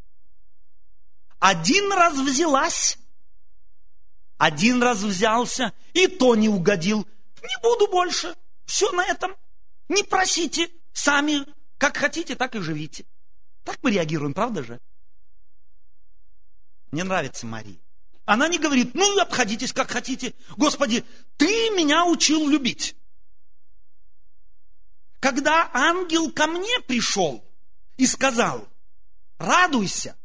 [1.40, 2.98] Один раз взялась,
[4.38, 7.08] один раз взялся, и то не угодил.
[7.42, 8.36] Не буду больше.
[8.66, 9.36] Все на этом.
[9.90, 10.70] Не просите.
[10.94, 11.46] Сами
[11.84, 13.06] как хотите, так и живите.
[13.66, 14.80] Так мы реагируем, правда же?
[16.92, 17.80] Мне нравится Мария.
[18.26, 20.34] Она не говорит, ну обходитесь как хотите.
[20.56, 21.04] Господи,
[21.38, 22.96] ты меня учил любить.
[25.20, 27.44] Когда ангел ко мне пришел
[27.98, 28.68] и сказал,
[29.38, 30.18] радуйся,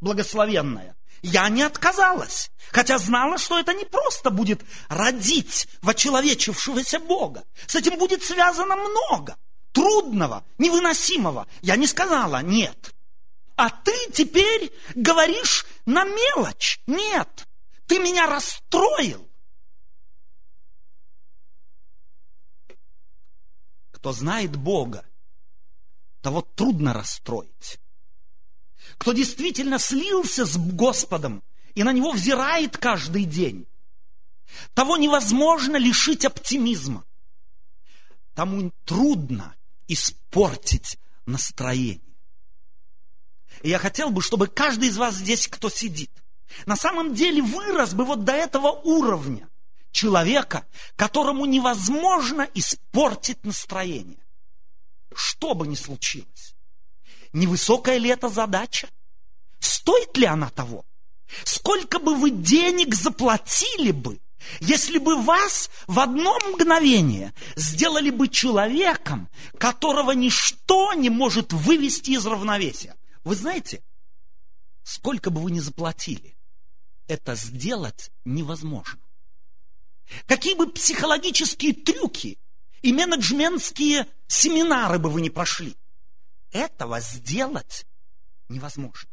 [0.00, 7.44] благословенная, я не отказалась, хотя знала, что это не просто будет родить вочеловечившегося Бога.
[7.66, 9.36] С этим будет связано много
[9.74, 11.46] трудного, невыносимого.
[11.60, 12.93] Я не сказала нет.
[13.56, 16.80] А ты теперь говоришь на мелочь.
[16.86, 17.46] Нет,
[17.86, 19.28] ты меня расстроил.
[23.92, 25.06] Кто знает Бога,
[26.20, 27.78] того трудно расстроить.
[28.98, 31.42] Кто действительно слился с Господом
[31.74, 33.66] и на Него взирает каждый день,
[34.74, 37.04] того невозможно лишить оптимизма.
[38.34, 39.54] Тому трудно
[39.86, 42.13] испортить настроение.
[43.64, 46.10] И я хотел бы, чтобы каждый из вас здесь, кто сидит,
[46.66, 49.48] на самом деле вырос бы вот до этого уровня
[49.90, 54.22] человека, которому невозможно испортить настроение.
[55.14, 56.54] Что бы ни случилось.
[57.32, 58.86] Невысокая ли это задача?
[59.60, 60.84] Стоит ли она того?
[61.44, 64.20] Сколько бы вы денег заплатили бы,
[64.60, 72.26] если бы вас в одно мгновение сделали бы человеком, которого ничто не может вывести из
[72.26, 72.94] равновесия?
[73.24, 73.82] Вы знаете,
[74.82, 76.36] сколько бы вы ни заплатили,
[77.06, 79.00] это сделать невозможно.
[80.26, 82.38] Какие бы психологические трюки
[82.82, 85.76] и менеджментские семинары бы вы не прошли,
[86.50, 87.86] этого сделать
[88.48, 89.10] невозможно.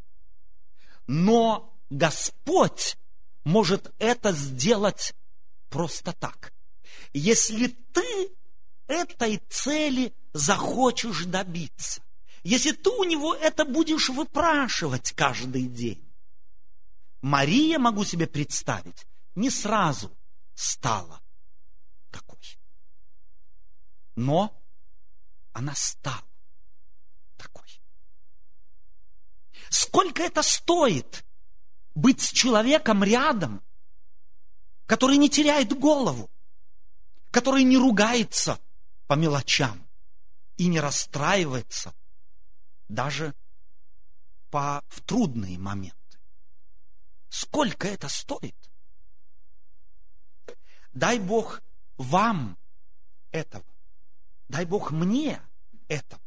[1.08, 2.98] Но Господь
[3.46, 5.14] может это сделать
[5.70, 6.54] просто так.
[7.14, 8.30] Если ты
[8.88, 12.02] этой цели захочешь добиться,
[12.44, 16.04] если ты у него это будешь выпрашивать каждый день.
[17.22, 20.12] Мария, могу себе представить, не сразу
[20.56, 21.22] стала
[22.10, 22.60] такой.
[24.16, 24.60] Но
[25.54, 26.28] она стала
[27.38, 27.82] такой.
[29.70, 31.24] Сколько это стоит
[31.94, 33.64] быть с человеком рядом,
[34.88, 36.30] который не теряет голову,
[37.30, 38.60] который не ругается
[39.06, 39.88] по мелочам
[40.58, 41.94] и не расстраивается
[42.92, 43.34] даже
[44.50, 45.96] по, в трудные моменты.
[47.30, 48.56] Сколько это стоит?
[50.94, 51.62] Дай Бог
[51.98, 52.58] вам
[53.32, 53.64] этого.
[54.50, 55.42] Дай Бог мне
[55.88, 56.22] этого.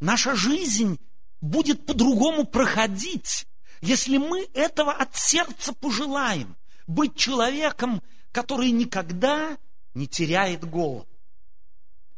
[0.00, 0.98] Наша жизнь
[1.42, 3.46] будет по-другому проходить,
[3.82, 6.56] если мы этого от сердца пожелаем.
[6.86, 9.58] Быть человеком, который никогда
[9.92, 11.06] не теряет голову.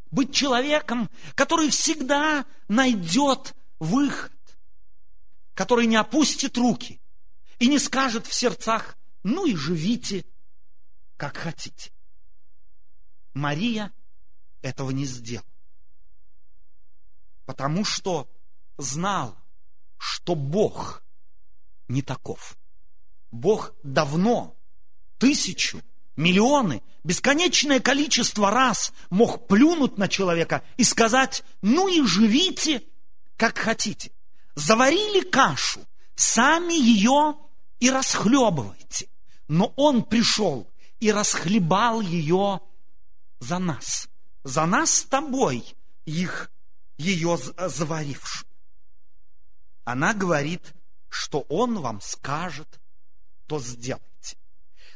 [0.09, 4.31] Быть человеком, который всегда найдет выход,
[5.53, 7.01] который не опустит руки
[7.59, 10.25] и не скажет в сердцах, ну и живите,
[11.17, 11.91] как хотите.
[13.33, 13.91] Мария
[14.61, 15.47] этого не сделала.
[17.45, 18.29] Потому что
[18.77, 19.37] знал,
[19.97, 21.03] что Бог
[21.87, 22.57] не таков.
[23.31, 24.55] Бог давно,
[25.17, 25.81] тысячу,
[26.15, 32.83] миллионы, бесконечное количество раз мог плюнуть на человека и сказать, ну и живите,
[33.37, 34.11] как хотите.
[34.55, 37.35] Заварили кашу, сами ее
[37.79, 39.09] и расхлебывайте.
[39.47, 42.61] Но он пришел и расхлебал ее
[43.39, 44.07] за нас.
[44.43, 46.51] За нас с тобой, их,
[46.97, 48.49] ее заварившую.
[49.85, 50.73] Она говорит,
[51.09, 52.79] что он вам скажет,
[53.47, 54.37] то сделайте.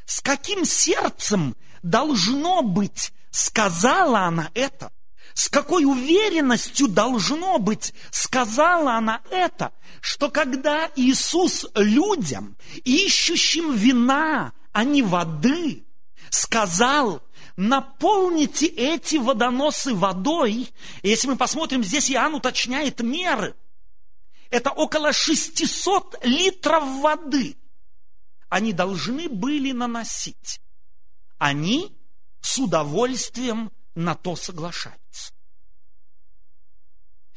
[0.06, 4.90] С каким сердцем должно быть, сказала она это?
[5.38, 14.82] С какой уверенностью должно быть, сказала она это, что когда Иисус людям, ищущим вина, а
[14.82, 15.84] не воды,
[16.28, 17.22] сказал,
[17.54, 20.74] наполните эти водоносы водой.
[21.04, 23.54] Если мы посмотрим, здесь Иоанн уточняет меры.
[24.50, 27.56] Это около 600 литров воды
[28.48, 30.60] они должны были наносить.
[31.38, 31.96] Они
[32.40, 35.07] с удовольствием на то соглашаются.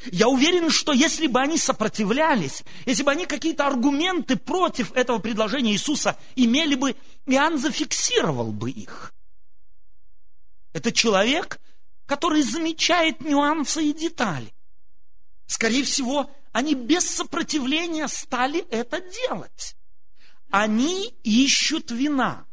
[0.05, 5.73] Я уверен, что если бы они сопротивлялись, если бы они какие-то аргументы против этого предложения
[5.73, 6.95] Иисуса имели бы,
[7.27, 9.13] Иоанн зафиксировал бы их.
[10.73, 11.59] Это человек,
[12.07, 14.53] который замечает нюансы и детали.
[15.45, 19.75] Скорее всего, они без сопротивления стали это делать.
[20.49, 22.45] Они ищут вина.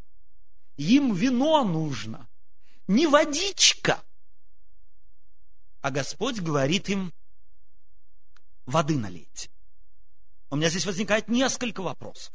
[0.77, 2.29] Им вино нужно,
[2.87, 4.03] не водичка.
[5.81, 7.13] А Господь говорит им,
[8.69, 9.51] воды налить.
[10.51, 12.33] У меня здесь возникает несколько вопросов.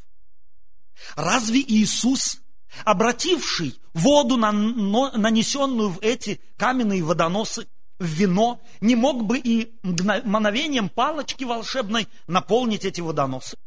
[1.16, 2.42] Разве Иисус
[2.86, 7.68] обративший воду, нанесенную в эти каменные водоносы,
[8.00, 13.58] в вино, не мог бы и мгновением палочки волшебной наполнить эти водоносы?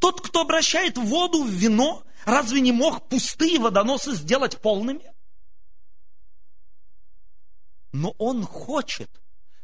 [0.00, 5.12] Тот, кто обращает воду в вино, разве не мог пустые водоносы сделать полными?
[7.92, 9.10] Но он хочет,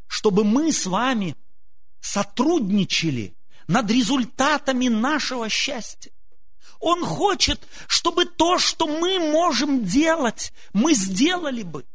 [0.06, 1.36] чтобы мы с вами
[2.02, 3.34] сотрудничали
[3.68, 6.10] над результатами нашего счастья.
[6.80, 11.86] Он хочет, чтобы то, что мы можем делать, мы сделали бы.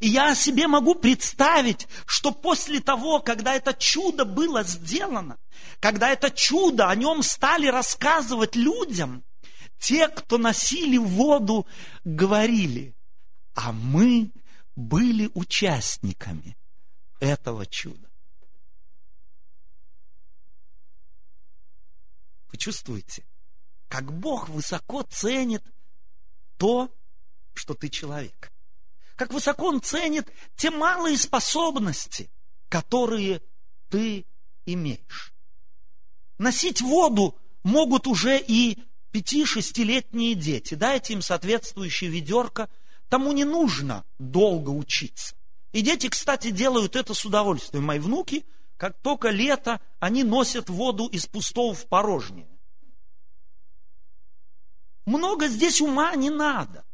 [0.00, 5.38] И я себе могу представить, что после того, когда это чудо было сделано,
[5.78, 9.22] когда это чудо, о нем стали рассказывать людям,
[9.78, 11.66] те, кто носили воду,
[12.04, 12.96] говорили,
[13.54, 14.32] а мы
[14.74, 16.56] были участниками
[17.20, 18.05] этого чуда.
[22.56, 23.22] Вы чувствуете?
[23.88, 25.62] как Бог высоко ценит
[26.56, 26.90] то,
[27.52, 28.50] что ты человек.
[29.14, 32.30] Как высоко Он ценит те малые способности,
[32.70, 33.42] которые
[33.90, 34.24] ты
[34.64, 35.34] имеешь.
[36.38, 38.78] Носить воду могут уже и
[39.10, 40.74] пяти-шестилетние дети.
[40.74, 42.70] Дайте им соответствующее ведерко,
[43.10, 45.34] тому не нужно долго учиться.
[45.72, 47.84] И дети, кстати, делают это с удовольствием.
[47.84, 52.48] Мои внуки, как только лето, они носят воду из пустого в порожнее.
[55.06, 56.84] Много здесь ума не надо.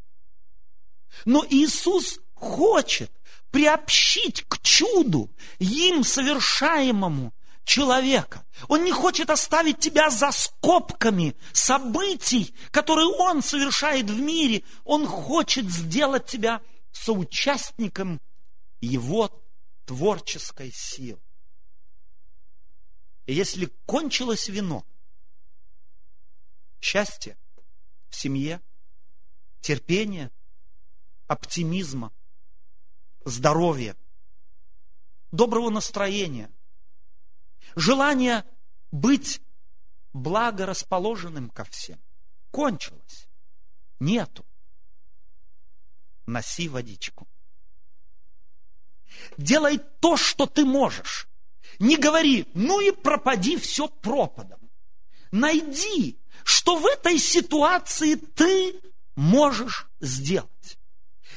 [1.24, 3.10] Но Иисус хочет
[3.50, 7.32] приобщить к чуду, им совершаемому
[7.64, 8.44] человека.
[8.68, 14.62] Он не хочет оставить тебя за скобками событий, которые Он совершает в мире.
[14.84, 16.60] Он хочет сделать тебя
[16.92, 18.20] соучастником
[18.80, 19.30] Его
[19.84, 21.20] творческой силы.
[23.26, 24.84] Если кончилось вино,
[26.80, 27.38] счастье,
[28.08, 28.60] в семье,
[29.60, 30.30] терпения,
[31.28, 32.12] оптимизма,
[33.24, 33.96] здоровья,
[35.30, 36.50] доброго настроения,
[37.76, 38.44] желания
[38.90, 39.40] быть
[40.12, 42.02] благорасположенным ко всем.
[42.50, 43.28] Кончилось.
[44.00, 44.44] Нету.
[46.26, 47.28] носи водичку.
[49.36, 51.28] Делай то, что ты можешь.
[51.82, 54.60] Не говори, ну и пропади все пропадом.
[55.32, 58.80] Найди, что в этой ситуации ты
[59.16, 60.78] можешь сделать.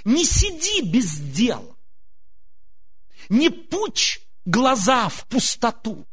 [0.04, 1.76] Не сиди без дела.
[3.28, 6.06] Не пучь глаза в пустоту.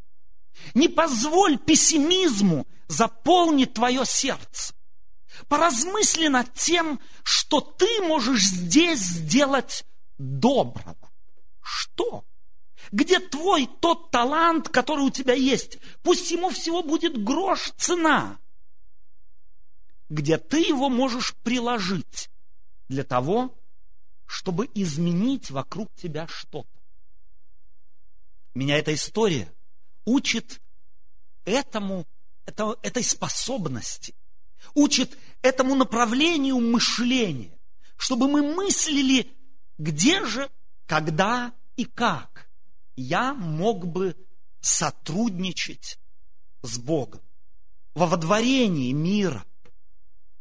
[0.73, 4.73] Не позволь пессимизму заполнить твое сердце.
[5.47, 9.85] Поразмысли над тем, что ты можешь здесь сделать
[10.17, 11.11] доброго.
[11.61, 12.25] Что?
[12.93, 15.79] Где твой тот талант, который у тебя есть?
[16.03, 18.39] Пусть ему всего будет грош цена.
[20.09, 22.29] Где ты его можешь приложить
[22.89, 23.57] для того,
[24.27, 26.69] чтобы изменить вокруг тебя что-то.
[28.53, 29.51] Меня эта история
[30.05, 30.61] учит
[31.45, 32.05] этому,
[32.45, 34.13] это, этой способности,
[34.75, 37.57] учит этому направлению мышления,
[37.97, 39.35] чтобы мы мыслили,
[39.79, 40.51] где же,
[40.85, 42.52] когда и как
[42.95, 44.15] я мог бы
[44.61, 45.99] сотрудничать
[46.61, 47.21] с Богом
[47.93, 49.45] во водворении мира,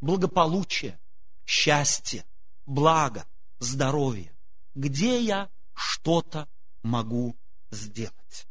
[0.00, 0.98] благополучия,
[1.44, 2.24] счастья,
[2.66, 3.26] блага,
[3.58, 4.32] здоровья,
[4.74, 6.48] где я что-то
[6.82, 7.36] могу
[7.70, 8.46] сделать.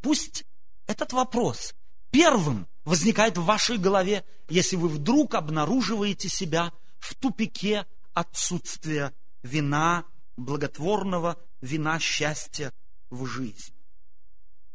[0.00, 0.44] Пусть
[0.86, 1.74] этот вопрос
[2.10, 10.04] первым возникает в вашей голове, если вы вдруг обнаруживаете себя в тупике отсутствия вина,
[10.36, 12.72] благотворного вина счастья
[13.10, 13.74] в жизни.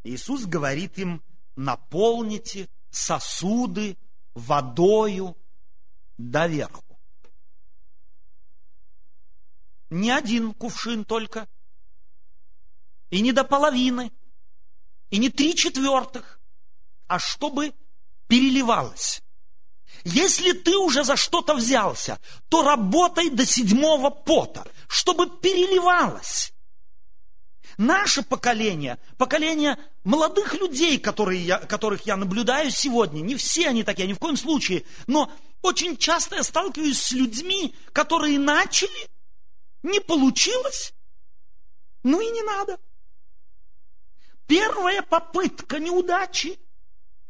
[0.03, 1.21] Иисус говорит им,
[1.55, 3.97] наполните сосуды
[4.33, 5.35] водою
[6.17, 6.97] доверху.
[9.89, 11.47] Не один кувшин только,
[13.09, 14.11] и не до половины,
[15.09, 16.39] и не три четвертых,
[17.07, 17.73] а чтобы
[18.27, 19.23] переливалось.
[20.03, 26.53] Если ты уже за что-то взялся, то работай до седьмого пота, чтобы переливалось.
[27.79, 34.05] Наше поколение, поколение молодых людей, которые я, которых я наблюдаю сегодня, не все они такие,
[34.05, 39.07] ни в коем случае, но очень часто я сталкиваюсь с людьми, которые начали,
[39.81, 40.93] не получилось,
[42.03, 42.79] ну и не надо.
[44.45, 46.59] Первая попытка неудачи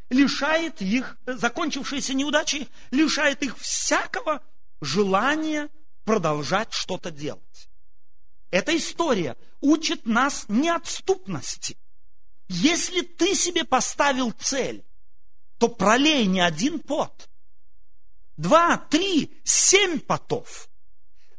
[0.10, 4.42] лишает их, закончившаяся неудачей, лишает их всякого
[4.82, 5.70] желания
[6.06, 7.69] продолжать что-то делать.
[8.52, 11.78] Эта история учит нас неотступности.
[12.48, 14.84] Если ты себе поставил цель,
[15.60, 17.30] то пролей не один пот,
[18.38, 20.70] два, три, семь потов.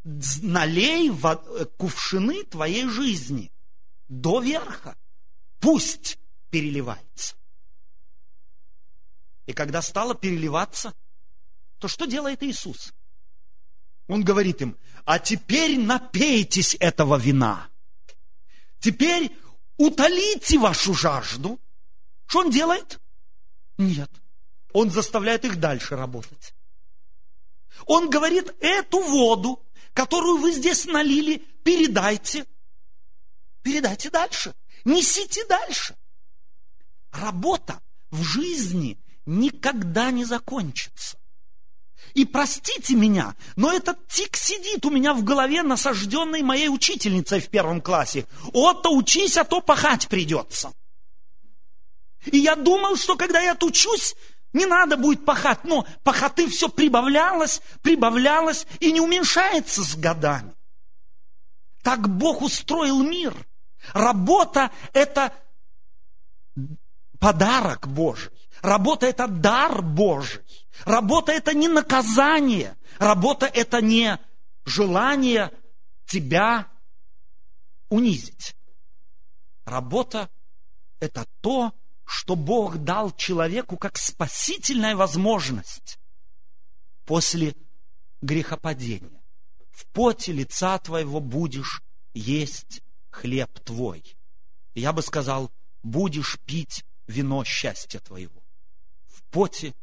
[0.05, 3.53] Налей э, кувшины твоей жизни
[4.09, 4.97] до верха.
[5.59, 6.19] Пусть
[6.51, 7.37] переливается.
[9.47, 10.95] И когда стало переливаться,
[11.79, 12.95] то что делает Иисус?
[14.11, 17.71] Он говорит им, а теперь напейтесь этого вина.
[18.81, 19.31] Теперь
[19.77, 21.61] утолите вашу жажду.
[22.27, 22.99] Что он делает?
[23.79, 24.11] Нет.
[24.73, 26.55] Он заставляет их дальше работать.
[27.87, 32.47] Он говорит, эту воду, которую вы здесь налили, передайте.
[33.63, 34.57] Передайте дальше.
[34.85, 35.97] Несите дальше.
[37.13, 37.81] Работа
[38.11, 41.20] в жизни никогда не закончится.
[42.15, 47.49] И простите меня, но этот тик сидит у меня в голове, насажденный моей учительницей в
[47.49, 48.27] первом классе.
[48.53, 50.73] Отто, учись, а то пахать придется.
[52.27, 54.15] И я думал, что когда я отучусь,
[54.53, 55.65] не надо будет пахать.
[55.65, 60.55] Но пахоты все прибавлялось, прибавлялось и не уменьшается с годами.
[61.83, 63.35] Так Бог устроил мир.
[63.95, 65.33] Работа– это
[67.21, 68.33] подарок Божий.
[68.63, 70.43] Работа– это дар Божий.
[70.85, 72.77] Работа– это не наказание.
[72.99, 74.19] Работа– это не
[74.65, 75.53] желание
[76.07, 76.67] тебя
[77.89, 78.57] унизить.
[79.65, 80.29] Работа–
[81.01, 81.73] это то,
[82.05, 85.99] что Бог дал человеку как спасительная возможность
[87.05, 87.55] после
[88.21, 89.23] грехопадения.
[89.71, 91.83] В поте лица твоего будешь
[92.15, 94.17] есть хлеб твой.
[94.75, 95.51] Я бы сказал,
[95.83, 98.43] будешь пить вино счастья твоего.
[99.09, 99.75] В поте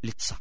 [0.00, 0.38] лица.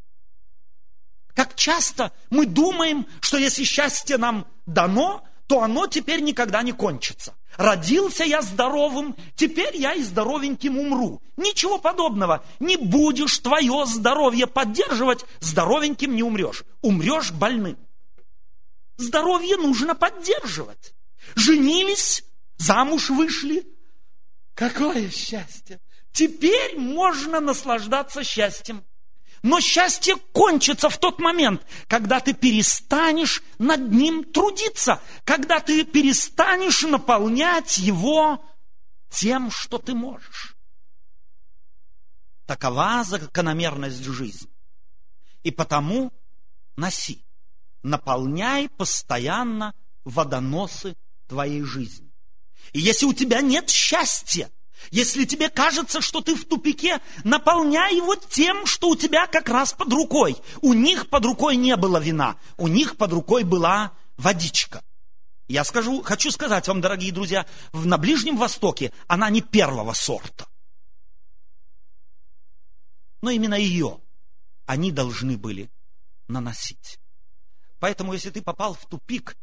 [1.33, 7.33] Как часто мы думаем, что если счастье нам дано, то оно теперь никогда не кончится.
[7.57, 11.21] Родился я здоровым, теперь я и здоровеньким умру.
[11.35, 12.45] Ничего подобного.
[12.59, 16.63] Не будешь твое здоровье поддерживать, здоровеньким не умрешь.
[16.81, 17.77] Умрешь больным.
[18.97, 20.93] Здоровье нужно поддерживать.
[21.35, 22.23] Женились,
[22.57, 23.67] замуж вышли.
[24.53, 25.79] Какое счастье!
[26.11, 28.83] Теперь можно наслаждаться счастьем.
[29.43, 36.83] Но счастье кончится в тот момент, когда ты перестанешь над ним трудиться, когда ты перестанешь
[36.83, 38.43] наполнять его
[39.09, 40.55] тем, что ты можешь.
[42.45, 44.49] Такова закономерность жизни.
[45.41, 46.13] И потому
[46.75, 47.25] носи,
[47.81, 50.95] наполняй постоянно водоносы
[51.27, 52.11] твоей жизни.
[52.73, 54.51] И если у тебя нет счастья,
[54.89, 59.73] если тебе кажется, что ты в тупике, наполняй его тем, что у тебя как раз
[59.73, 60.35] под рукой.
[60.61, 64.83] У них под рукой не было вина, у них под рукой была водичка.
[65.47, 70.47] Я скажу, хочу сказать вам, дорогие друзья, на Ближнем Востоке она не первого сорта.
[73.21, 73.99] Но именно ее
[74.65, 75.69] они должны были
[76.27, 76.99] наносить.
[77.79, 79.35] Поэтому, если ты попал в тупик,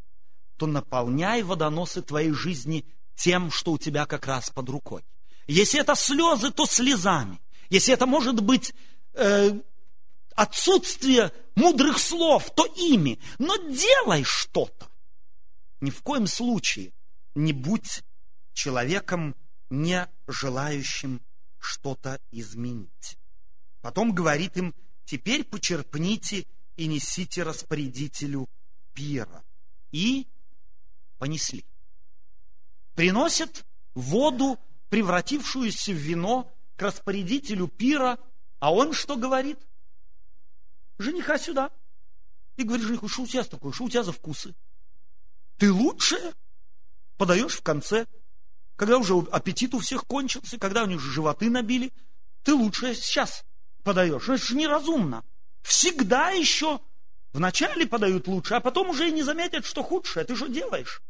[0.56, 5.04] то наполняй водоносы твоей жизни тем, что у тебя как раз под рукой.
[5.48, 7.40] Если это слезы, то слезами.
[7.70, 8.74] Если это может быть
[9.14, 9.58] э,
[10.36, 13.18] отсутствие мудрых слов, то ими.
[13.38, 14.88] Но делай что-то.
[15.80, 16.92] Ни в коем случае
[17.34, 18.02] не будь
[18.52, 19.34] человеком,
[19.70, 21.22] не желающим
[21.58, 23.18] что-то изменить.
[23.80, 24.74] Потом говорит им,
[25.04, 26.46] теперь почерпните
[26.76, 28.48] и несите распорядителю
[28.92, 29.44] пира.
[29.92, 30.26] И
[31.18, 31.64] понесли.
[32.94, 38.18] Приносят воду превратившуюся в вино к распорядителю пира,
[38.58, 39.58] а он что говорит?
[40.98, 41.70] Жениха сюда.
[42.56, 44.54] И говорит жениху, что у тебя такое, что у тебя за вкусы?
[45.58, 46.32] Ты лучшее
[47.16, 48.06] подаешь в конце,
[48.76, 51.92] когда уже аппетит у всех кончился, когда у них уже животы набили,
[52.42, 53.44] ты лучшее сейчас
[53.82, 54.28] подаешь.
[54.28, 55.24] Это же неразумно.
[55.62, 56.80] Всегда еще
[57.32, 60.24] вначале подают лучше, а потом уже и не заметят, что худшее.
[60.24, 61.02] Ты что делаешь?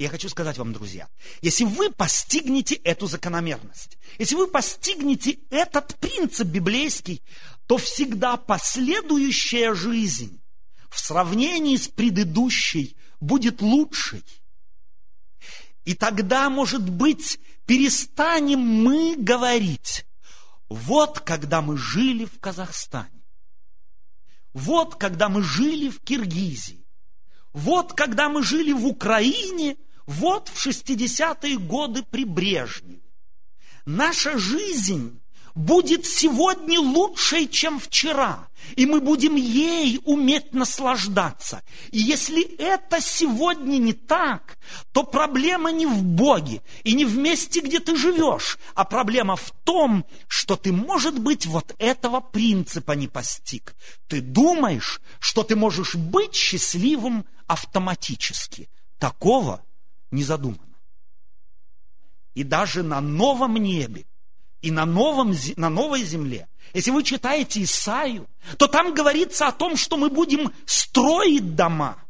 [0.00, 1.10] Я хочу сказать вам, друзья,
[1.42, 7.22] если вы постигнете эту закономерность, если вы постигнете этот принцип библейский,
[7.66, 10.40] то всегда последующая жизнь
[10.88, 14.24] в сравнении с предыдущей будет лучшей.
[15.84, 20.06] И тогда, может быть, перестанем мы говорить,
[20.70, 23.22] вот когда мы жили в Казахстане,
[24.54, 26.86] вот когда мы жили в Киргизии,
[27.52, 29.76] вот когда мы жили в Украине–
[30.10, 33.00] вот в 60-е годы при Брежневе.
[33.86, 35.20] Наша жизнь
[35.54, 41.62] будет сегодня лучшей, чем вчера, и мы будем ей уметь наслаждаться.
[41.92, 44.58] И если это сегодня не так,
[44.92, 49.52] то проблема не в Боге и не в месте, где ты живешь, а проблема в
[49.62, 53.76] том, что ты, может быть, вот этого принципа не постиг.
[54.08, 58.68] Ты думаешь, что ты можешь быть счастливым автоматически.
[58.98, 59.64] Такого
[60.10, 60.76] не задумано.
[62.34, 64.06] И даже на новом небе
[64.62, 69.76] и на, новом, на новой земле, если вы читаете Исаию, то там говорится о том,
[69.76, 72.02] что мы будем строить дома.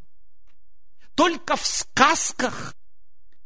[1.15, 2.75] Только в сказках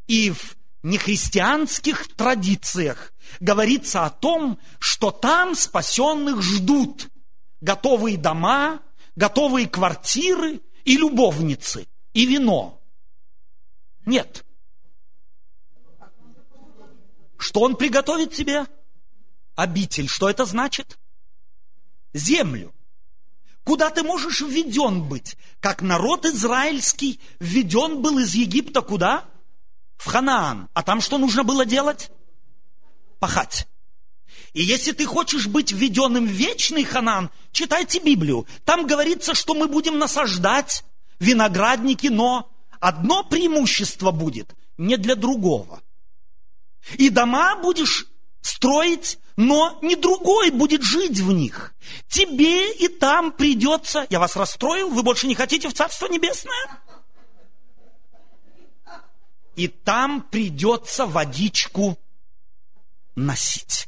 [0.08, 7.10] и в нехристианских традициях говорится о том, что там спасенных ждут
[7.62, 8.82] готовые дома,
[9.16, 12.82] готовые квартиры и любовницы, и вино.
[14.06, 14.45] Нет.
[17.38, 18.66] Что он приготовит тебе?
[19.56, 20.08] Обитель.
[20.08, 20.98] Что это значит?
[22.14, 22.74] Землю.
[23.64, 25.38] Куда ты можешь введен быть?
[25.60, 29.26] Как народ израильский введен был из Египта куда?
[29.98, 30.70] В Ханаан.
[30.74, 32.12] А там что нужно было делать?
[33.20, 33.68] Пахать.
[34.54, 38.46] И если ты хочешь быть введенным в вечный Ханаан, читайте Библию.
[38.66, 40.86] Там говорится, что мы будем насаждать
[41.20, 45.82] виноградники, но одно преимущество будет не для другого.
[46.94, 48.06] И дома будешь
[48.42, 51.74] строить, но не другой будет жить в них.
[52.08, 54.06] Тебе и там придется...
[54.10, 54.90] Я вас расстроил?
[54.90, 56.82] Вы больше не хотите в Царство Небесное?
[59.56, 61.98] И там придется водичку
[63.16, 63.88] носить.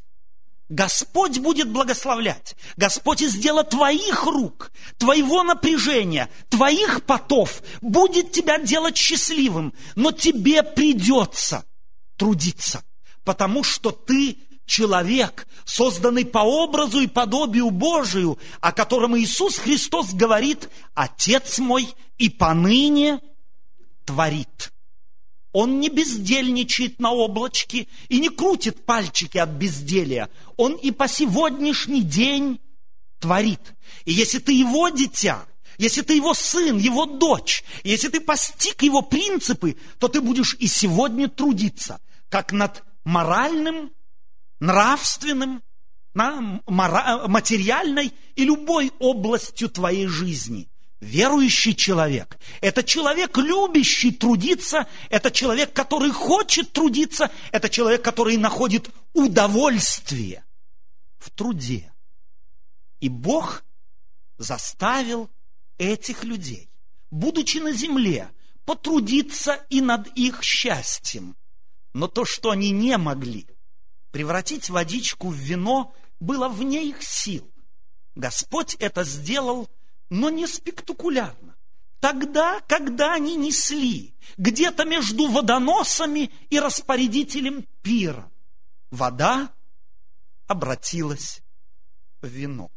[0.70, 2.56] Господь будет благословлять.
[2.76, 9.74] Господь из дела твоих рук, твоего напряжения, твоих потов будет тебя делать счастливым.
[9.96, 11.64] Но тебе придется
[12.18, 12.84] трудиться,
[13.24, 20.70] потому что ты человек, созданный по образу и подобию Божию, о котором Иисус Христос говорит,
[20.94, 21.88] «Отец мой
[22.18, 23.20] и поныне
[24.06, 24.72] творит».
[25.54, 30.30] Он не бездельничает на облачке и не крутит пальчики от безделия.
[30.56, 32.60] Он и по сегодняшний день
[33.20, 33.74] творит.
[34.06, 35.46] И если ты его дитя,
[35.78, 40.68] если ты его сын, его дочь, если ты постиг его принципы, то ты будешь и
[40.68, 42.00] сегодня трудиться,
[42.30, 43.92] как над моральным,
[44.60, 45.64] нравственным,
[46.14, 50.70] материальной и любой областью твоей жизни.
[51.00, 58.90] Верующий человек– это человек, любящий трудиться, это человек, который хочет трудиться, это человек, который находит
[59.14, 60.44] удовольствие
[61.20, 61.94] в труде.
[63.00, 63.64] И Бог
[64.40, 65.30] заставил
[65.78, 66.68] этих людей,
[67.12, 68.32] будучи на земле,
[68.66, 71.36] потрудиться и над их счастьем.
[71.98, 73.48] Но то, что они не могли
[74.12, 77.50] превратить водичку в вино, было вне их сил.
[78.14, 79.68] Господь это сделал,
[80.12, 81.56] но не спектакулярно.
[82.00, 88.30] Тогда, когда они несли где-то между водоносами и распорядителем пира,
[88.92, 89.52] вода
[90.46, 91.42] обратилась
[92.22, 92.70] в вино.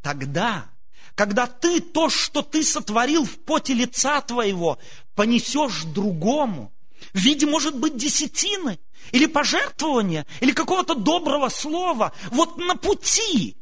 [0.00, 0.70] Тогда,
[1.14, 4.78] когда ты то, что ты сотворил в поте лица твоего,
[5.14, 6.72] понесешь другому,
[7.12, 8.78] в виде, может быть, десятины,
[9.12, 13.56] или пожертвования, или какого-то доброго слова, вот на пути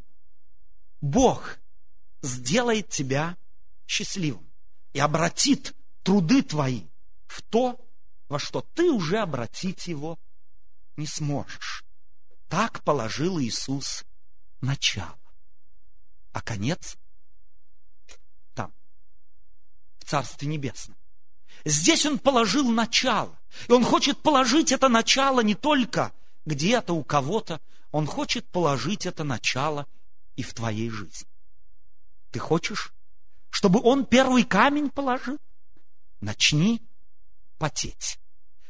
[1.00, 1.58] Бог
[2.22, 3.36] сделает тебя
[3.86, 4.50] счастливым
[4.92, 6.86] и обратит труды твои
[7.26, 7.78] в то,
[8.28, 10.18] во что ты уже обратить его
[10.96, 11.84] не сможешь.
[12.48, 14.04] Так положил Иисус
[14.60, 15.18] начало.
[16.32, 16.96] А конец
[18.54, 18.72] там,
[19.98, 20.96] в Царстве Небесном.
[21.66, 23.36] Здесь Он положил начало.
[23.66, 26.12] И Он хочет положить это начало не только
[26.44, 27.60] где-то у кого-то,
[27.90, 29.88] Он хочет положить это начало
[30.36, 31.26] и в твоей жизни.
[32.30, 32.94] Ты хочешь,
[33.50, 35.38] чтобы Он первый камень положил?
[36.20, 36.80] Начни
[37.58, 38.20] потеть.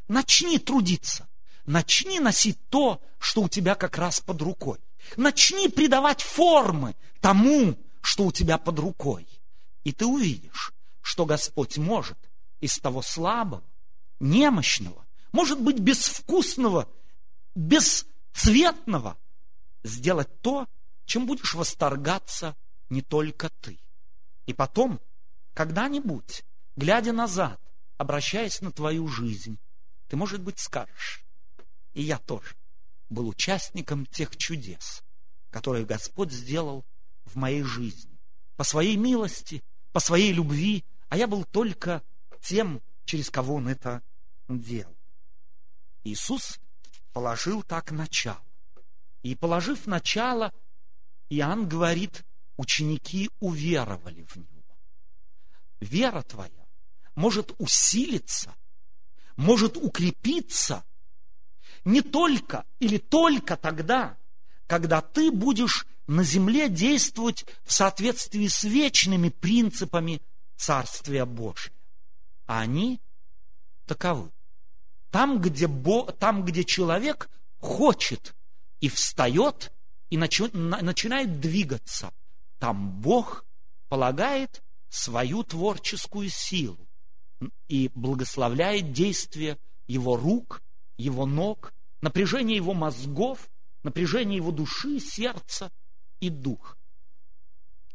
[0.08, 1.28] Начни трудиться.
[1.66, 4.78] Начни носить то, что у тебя как раз под рукой.
[5.18, 9.28] Начни придавать формы тому, что у тебя под рукой.
[9.84, 10.72] И ты увидишь,
[11.02, 12.16] что Господь может
[12.60, 13.64] из того слабого,
[14.20, 16.88] немощного, может быть, безвкусного,
[17.54, 19.18] бесцветного,
[19.82, 20.66] сделать то,
[21.04, 22.56] чем будешь восторгаться
[22.88, 23.78] не только ты.
[24.46, 25.00] И потом,
[25.54, 26.44] когда-нибудь,
[26.76, 27.60] глядя назад,
[27.98, 29.58] обращаясь на твою жизнь,
[30.08, 31.24] ты, может быть, скажешь,
[31.94, 32.54] и я тоже
[33.08, 35.02] был участником тех чудес,
[35.50, 36.84] которые Господь сделал
[37.24, 38.18] в моей жизни.
[38.56, 42.02] По своей милости, по своей любви, а я был только
[42.46, 44.02] тем, через кого Он это
[44.48, 44.96] делал.
[46.04, 46.60] Иисус
[47.12, 48.44] положил так начало.
[49.22, 50.52] И положив начало,
[51.28, 52.24] Иоанн говорит,
[52.56, 54.76] ученики уверовали в Него.
[55.80, 56.66] Вера твоя
[57.16, 58.54] может усилиться,
[59.36, 60.84] может укрепиться
[61.84, 64.16] не только или только тогда,
[64.68, 70.22] когда ты будешь на земле действовать в соответствии с вечными принципами
[70.56, 71.75] Царствия Божия.
[72.46, 73.00] А они
[73.86, 74.30] таковы.
[75.10, 78.34] Там, где, Бо, там, где человек хочет
[78.80, 79.72] и встает,
[80.10, 82.12] и начи, начинает двигаться,
[82.58, 83.44] там Бог
[83.88, 86.78] полагает свою творческую силу
[87.68, 90.62] и благословляет действие его рук,
[90.96, 93.50] его ног, напряжение его мозгов,
[93.82, 95.70] напряжение его души, сердца
[96.20, 96.76] и духа.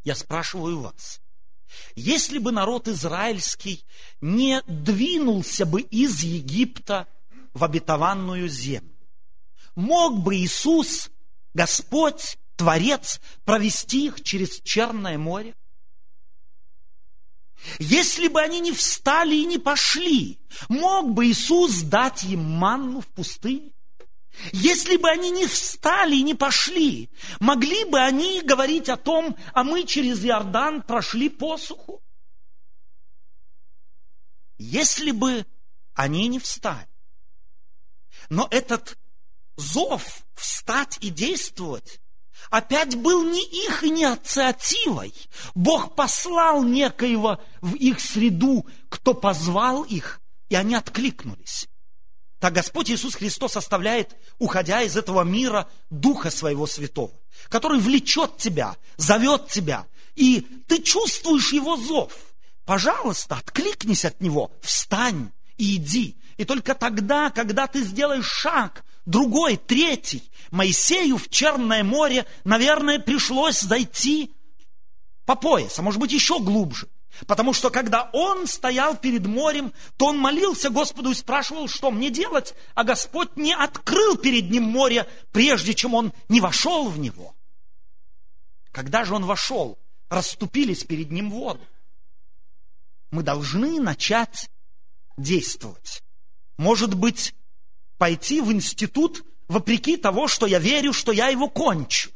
[0.04, 1.22] Я спрашиваю вас,
[1.96, 3.84] если бы народ израильский
[4.20, 7.08] не двинулся бы из Египта
[7.54, 8.96] в обетованную землю,
[9.76, 11.10] мог бы Иисус,
[11.54, 15.56] Господь, Творец, провести их через Черное море?
[17.80, 23.08] Если бы они не встали и не пошли, мог бы Иисус дать им манну в
[23.08, 23.72] пустыне?
[24.52, 27.10] Если бы они не встали и не пошли,
[27.40, 32.02] могли бы они говорить о том, а мы через Иордан прошли посуху?
[34.58, 35.46] Если бы
[35.94, 36.88] они не встали.
[38.30, 38.98] Но этот
[39.58, 42.02] зов встать и действовать
[42.50, 45.14] опять был не их инициативой.
[45.56, 51.68] Бог послал некоего в их среду, кто позвал их, и они откликнулись.
[52.42, 57.12] Так Господь Иисус Христос оставляет, уходя из этого мира, Духа Своего Святого,
[57.50, 59.86] который влечет тебя, зовет тебя,
[60.16, 62.12] и ты чувствуешь Его зов.
[62.66, 66.18] Пожалуйста, откликнись от Него, встань и иди.
[66.38, 73.60] И только тогда, когда ты сделаешь шаг, другой, третий, Моисею в Черное море, наверное, пришлось
[73.60, 74.34] зайти
[75.28, 76.90] по пояс, а может быть еще глубже–
[77.28, 82.10] Потому что когда он стоял перед морем, то он молился Господу и спрашивал, что мне
[82.10, 87.36] делать, а Господь не открыл перед ним море, прежде чем он не вошел в него.
[88.72, 89.78] Когда же он вошел,
[90.10, 91.66] расступились перед ним воды.
[93.12, 94.50] Мы должны начать
[95.18, 96.02] действовать.
[96.58, 97.36] Может быть,
[97.98, 102.10] пойти в институт вопреки того, что я верю, что я его кончу.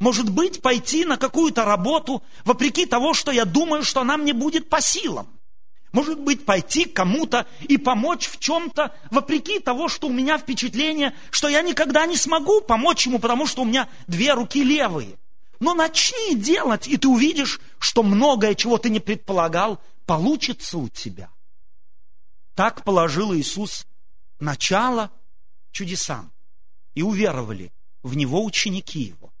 [0.00, 4.68] Может быть, пойти на какую-то работу, вопреки того, что я думаю, что она мне будет
[4.68, 5.28] по силам.
[5.92, 11.14] Может быть, пойти к кому-то и помочь в чем-то, вопреки того, что у меня впечатление,
[11.30, 15.16] что я никогда не смогу помочь ему, потому что у меня две руки левые.
[15.60, 21.30] Но начни делать, и ты увидишь, что многое, чего ты не предполагал, получится у тебя.
[22.56, 23.86] Так положил Иисус
[24.40, 25.10] начало
[25.70, 26.32] чудесам,
[26.94, 27.72] и уверовали
[28.02, 29.33] в Него ученики Его.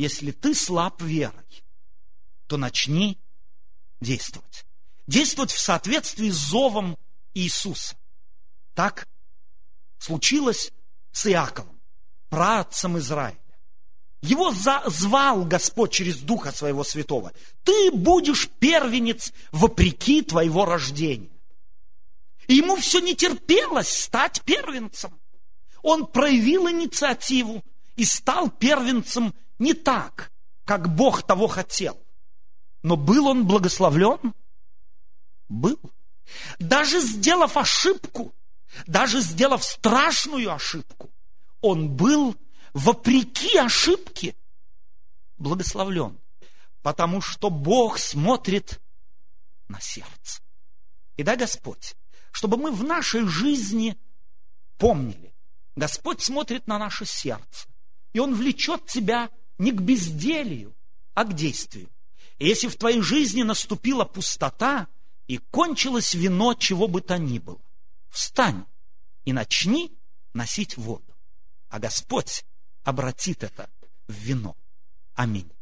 [0.00, 1.62] Если ты слаб верой,
[2.46, 3.18] то начни
[4.00, 4.64] действовать
[5.06, 6.96] действовать в соответствии с зовом
[7.34, 7.96] Иисуса.
[8.74, 9.06] Так
[9.98, 10.72] случилось
[11.12, 11.78] с Иаковом,
[12.28, 13.36] праотцем Израиля.
[14.22, 17.32] Его звал Господь через Духа Своего Святого.
[17.64, 21.30] Ты будешь первенец вопреки твоего рождения.
[22.46, 25.18] И ему все не терпелось стать первенцем.
[25.82, 27.64] Он проявил инициативу
[27.96, 30.32] и стал первенцем не так,
[30.64, 32.02] как Бог того хотел.
[32.82, 34.34] Но был он благословлен
[35.48, 35.78] был.
[36.58, 38.34] Даже сделав ошибку,
[38.86, 41.10] даже сделав страшную ошибку,
[41.60, 42.36] он был
[42.72, 44.34] вопреки ошибке
[45.36, 46.18] благословлен,
[46.82, 48.80] потому что Бог смотрит
[49.68, 50.40] на сердце.
[51.16, 51.94] И да, Господь,
[52.30, 53.98] чтобы мы в нашей жизни
[54.78, 55.34] помнили,
[55.76, 57.66] Господь смотрит на наше сердце,
[58.12, 59.30] и Он влечет тебя
[59.60, 60.74] не к безделию,
[61.14, 61.88] а к действию.
[62.38, 64.88] И если в твоей жизни наступила пустота,
[65.26, 67.60] и кончилось вино чего бы то ни было.
[68.08, 68.64] Встань
[69.24, 69.96] и начни
[70.32, 71.14] носить воду,
[71.68, 72.44] а Господь
[72.82, 73.70] обратит это
[74.08, 74.56] в вино.
[75.14, 75.52] Аминь.